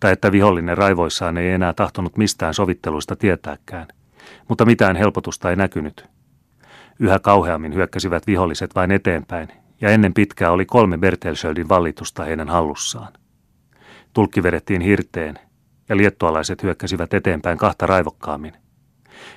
tai 0.00 0.12
että 0.12 0.32
vihollinen 0.32 0.78
raivoissaan 0.78 1.38
ei 1.38 1.50
enää 1.50 1.72
tahtonut 1.72 2.16
mistään 2.16 2.54
sovitteluista 2.54 3.16
tietääkään, 3.16 3.88
mutta 4.48 4.64
mitään 4.64 4.96
helpotusta 4.96 5.50
ei 5.50 5.56
näkynyt. 5.56 6.06
Yhä 6.98 7.18
kauheammin 7.18 7.74
hyökkäsivät 7.74 8.26
viholliset 8.26 8.74
vain 8.74 8.90
eteenpäin, 8.90 9.48
ja 9.80 9.90
ennen 9.90 10.14
pitkää 10.14 10.50
oli 10.50 10.66
kolme 10.66 10.98
Bertelsöldin 10.98 11.68
vallitusta 11.68 12.24
heidän 12.24 12.48
hallussaan. 12.48 13.12
Tulkki 14.12 14.42
vedettiin 14.42 14.80
hirteen 14.80 15.38
ja 15.88 15.96
liettualaiset 15.96 16.62
hyökkäsivät 16.62 17.14
eteenpäin 17.14 17.58
kahta 17.58 17.86
raivokkaammin. 17.86 18.52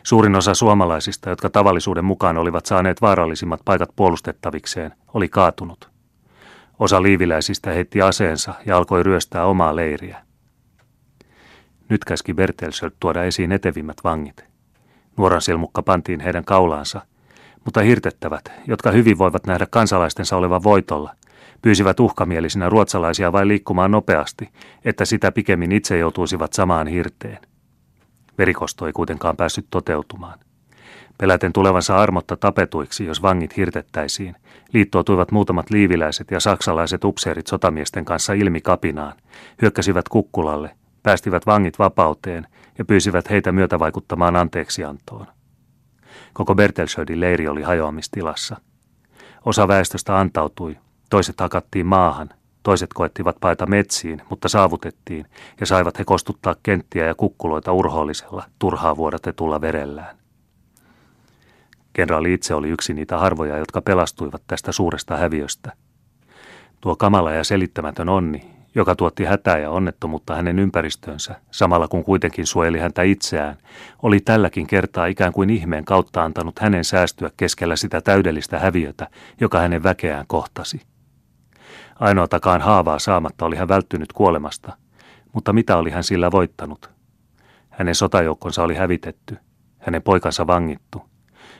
Suurin 0.04 0.36
osa 0.36 0.54
suomalaisista, 0.54 1.30
jotka 1.30 1.50
tavallisuuden 1.50 2.06
mukaan 2.06 2.38
olivat 2.38 2.66
saaneet 2.66 3.02
vaarallisimmat 3.02 3.62
paikat 3.66 3.90
puolustettavikseen, 3.96 4.94
oli 5.14 5.30
kaatunut. 5.30 5.90
Osa 6.80 7.02
liiviläisistä 7.02 7.72
heitti 7.72 8.02
aseensa 8.02 8.54
ja 8.66 8.78
alkoi 8.78 9.04
ryöstää 9.04 9.46
omaa 9.46 9.76
leiriä. 9.76 10.33
Nyt 11.90 12.06
käski 12.06 12.34
Bertelsöld 12.34 12.92
tuoda 13.00 13.24
esiin 13.24 13.52
etevimmät 13.52 13.98
vangit. 14.04 14.46
Nuoran 15.18 15.42
silmukka 15.42 15.84
pantiin 15.84 16.20
heidän 16.20 16.46
kaulaansa, 16.46 17.02
mutta 17.66 17.82
hirtettävät, 17.82 18.52
jotka 18.68 18.92
hyvin 18.92 19.18
voivat 19.18 19.48
nähdä 19.48 19.68
kansalaistensa 19.70 20.38
olevan 20.38 20.64
voitolla, 20.64 21.16
pyysivät 21.62 22.00
uhkamielisinä 22.00 22.70
ruotsalaisia 22.70 23.32
vain 23.32 23.48
liikkumaan 23.48 23.92
nopeasti, 23.92 24.50
että 24.86 25.06
sitä 25.06 25.32
pikemmin 25.32 25.72
itse 25.72 25.98
joutuisivat 25.98 26.54
samaan 26.54 26.88
hirteen. 26.88 27.40
Verikosto 28.38 28.88
ei 28.88 28.94
kuitenkaan 28.94 29.38
päässyt 29.38 29.68
toteutumaan. 29.70 30.40
Peläten 31.18 31.54
tulevansa 31.54 31.96
armotta 31.96 32.38
tapetuiksi, 32.38 33.06
jos 33.06 33.22
vangit 33.22 33.58
hirtettäisiin, 33.58 34.36
liittoutuivat 34.74 35.32
muutamat 35.32 35.70
liiviläiset 35.70 36.32
ja 36.32 36.40
saksalaiset 36.40 37.04
upseerit 37.04 37.48
sotamiesten 37.48 38.06
kanssa 38.06 38.34
ilmi 38.34 38.62
kapinaan, 38.62 39.14
hyökkäsivät 39.62 40.10
kukkulalle, 40.10 40.76
päästivät 41.04 41.46
vangit 41.46 41.80
vapauteen 41.80 42.48
ja 42.78 42.86
pyysivät 42.86 43.30
heitä 43.30 43.52
myötävaikuttamaan 43.52 44.36
anteeksiantoon. 44.36 45.28
Koko 46.34 46.56
Bertelsödin 46.56 47.20
leiri 47.20 47.48
oli 47.48 47.62
hajoamistilassa. 47.62 48.56
Osa 49.46 49.68
väestöstä 49.68 50.20
antautui, 50.20 50.78
toiset 51.10 51.40
hakattiin 51.40 51.86
maahan, 51.86 52.30
toiset 52.64 52.94
koettivat 52.94 53.38
paeta 53.40 53.66
metsiin, 53.66 54.22
mutta 54.30 54.50
saavutettiin 54.50 55.26
ja 55.60 55.66
saivat 55.66 56.00
he 56.00 56.04
kostuttaa 56.06 56.56
kenttiä 56.64 57.06
ja 57.06 57.16
kukkuloita 57.16 57.72
urhoollisella, 57.72 58.44
turhaa 58.60 58.98
vuodatetulla 58.98 59.62
verellään. 59.62 60.18
Kenraali 61.94 62.34
itse 62.34 62.54
oli 62.54 62.70
yksi 62.70 62.94
niitä 62.94 63.18
harvoja, 63.18 63.58
jotka 63.58 63.82
pelastuivat 63.82 64.42
tästä 64.48 64.72
suuresta 64.72 65.18
häviöstä. 65.18 65.72
Tuo 66.82 66.96
kamala 66.96 67.32
ja 67.32 67.44
selittämätön 67.44 68.10
onni, 68.10 68.53
joka 68.76 68.96
tuotti 68.96 69.24
hätää 69.26 69.58
ja 69.58 69.70
onnettomuutta 69.70 70.36
hänen 70.36 70.60
ympäristönsä, 70.60 71.36
samalla 71.52 71.88
kun 71.88 72.04
kuitenkin 72.04 72.46
suojeli 72.46 72.80
häntä 72.80 73.02
itseään, 73.02 73.58
oli 74.04 74.20
tälläkin 74.20 74.68
kertaa 74.68 75.06
ikään 75.06 75.34
kuin 75.34 75.50
ihmeen 75.50 75.86
kautta 75.86 76.24
antanut 76.24 76.60
hänen 76.60 76.84
säästyä 76.84 77.32
keskellä 77.38 77.76
sitä 77.76 78.02
täydellistä 78.02 78.60
häviötä, 78.60 79.08
joka 79.42 79.60
hänen 79.60 79.84
väkeään 79.84 80.26
kohtasi. 80.28 80.82
Ainoatakaan 82.00 82.62
haavaa 82.62 83.00
saamatta 83.00 83.46
oli 83.46 83.56
hän 83.56 83.68
välttynyt 83.68 84.14
kuolemasta, 84.14 84.78
mutta 85.34 85.54
mitä 85.54 85.78
oli 85.78 85.90
hän 85.90 86.04
sillä 86.04 86.32
voittanut? 86.32 86.90
Hänen 87.70 87.96
sotajoukkonsa 87.96 88.64
oli 88.64 88.76
hävitetty, 88.76 89.38
hänen 89.80 90.02
poikansa 90.02 90.48
vangittu. 90.48 91.02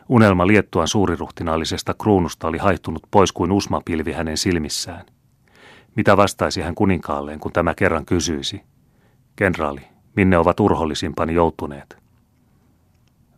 Unelma 0.10 0.48
Liettuan 0.48 0.88
suuriruhtinaallisesta 0.88 1.94
kruunusta 1.94 2.48
oli 2.48 2.58
haihtunut 2.58 3.04
pois 3.12 3.32
kuin 3.32 3.52
usmapilvi 3.52 4.12
hänen 4.12 4.38
silmissään. 4.38 5.06
Mitä 5.96 6.18
vastaisi 6.18 6.62
hän 6.62 6.76
kuninkaalleen, 6.76 7.40
kun 7.40 7.52
tämä 7.52 7.74
kerran 7.74 8.06
kysyisi? 8.06 8.62
Kenraali, 9.36 9.82
minne 10.16 10.38
ovat 10.38 10.60
urhollisimpani 10.60 11.34
joutuneet? 11.34 11.98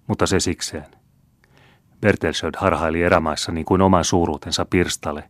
Mutta 0.07 0.27
se 0.27 0.39
sikseen. 0.39 0.85
Bertelsöd 2.01 2.53
harhaili 2.57 3.03
erämaissa 3.03 3.51
niin 3.51 3.65
kuin 3.65 3.81
oman 3.81 4.03
suuruutensa 4.03 4.65
pirstale, 4.69 5.29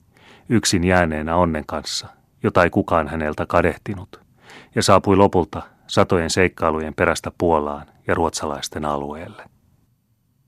yksin 0.49 0.83
jääneenä 0.83 1.35
onnen 1.35 1.63
kanssa, 1.67 2.07
jota 2.43 2.63
ei 2.63 2.69
kukaan 2.69 3.07
häneltä 3.07 3.45
kadehtinut, 3.45 4.21
ja 4.75 4.83
saapui 4.83 5.15
lopulta 5.15 5.61
satojen 5.87 6.29
seikkailujen 6.29 6.93
perästä 6.93 7.31
Puolaan 7.37 7.87
ja 8.07 8.15
ruotsalaisten 8.15 8.85
alueelle. 8.85 9.54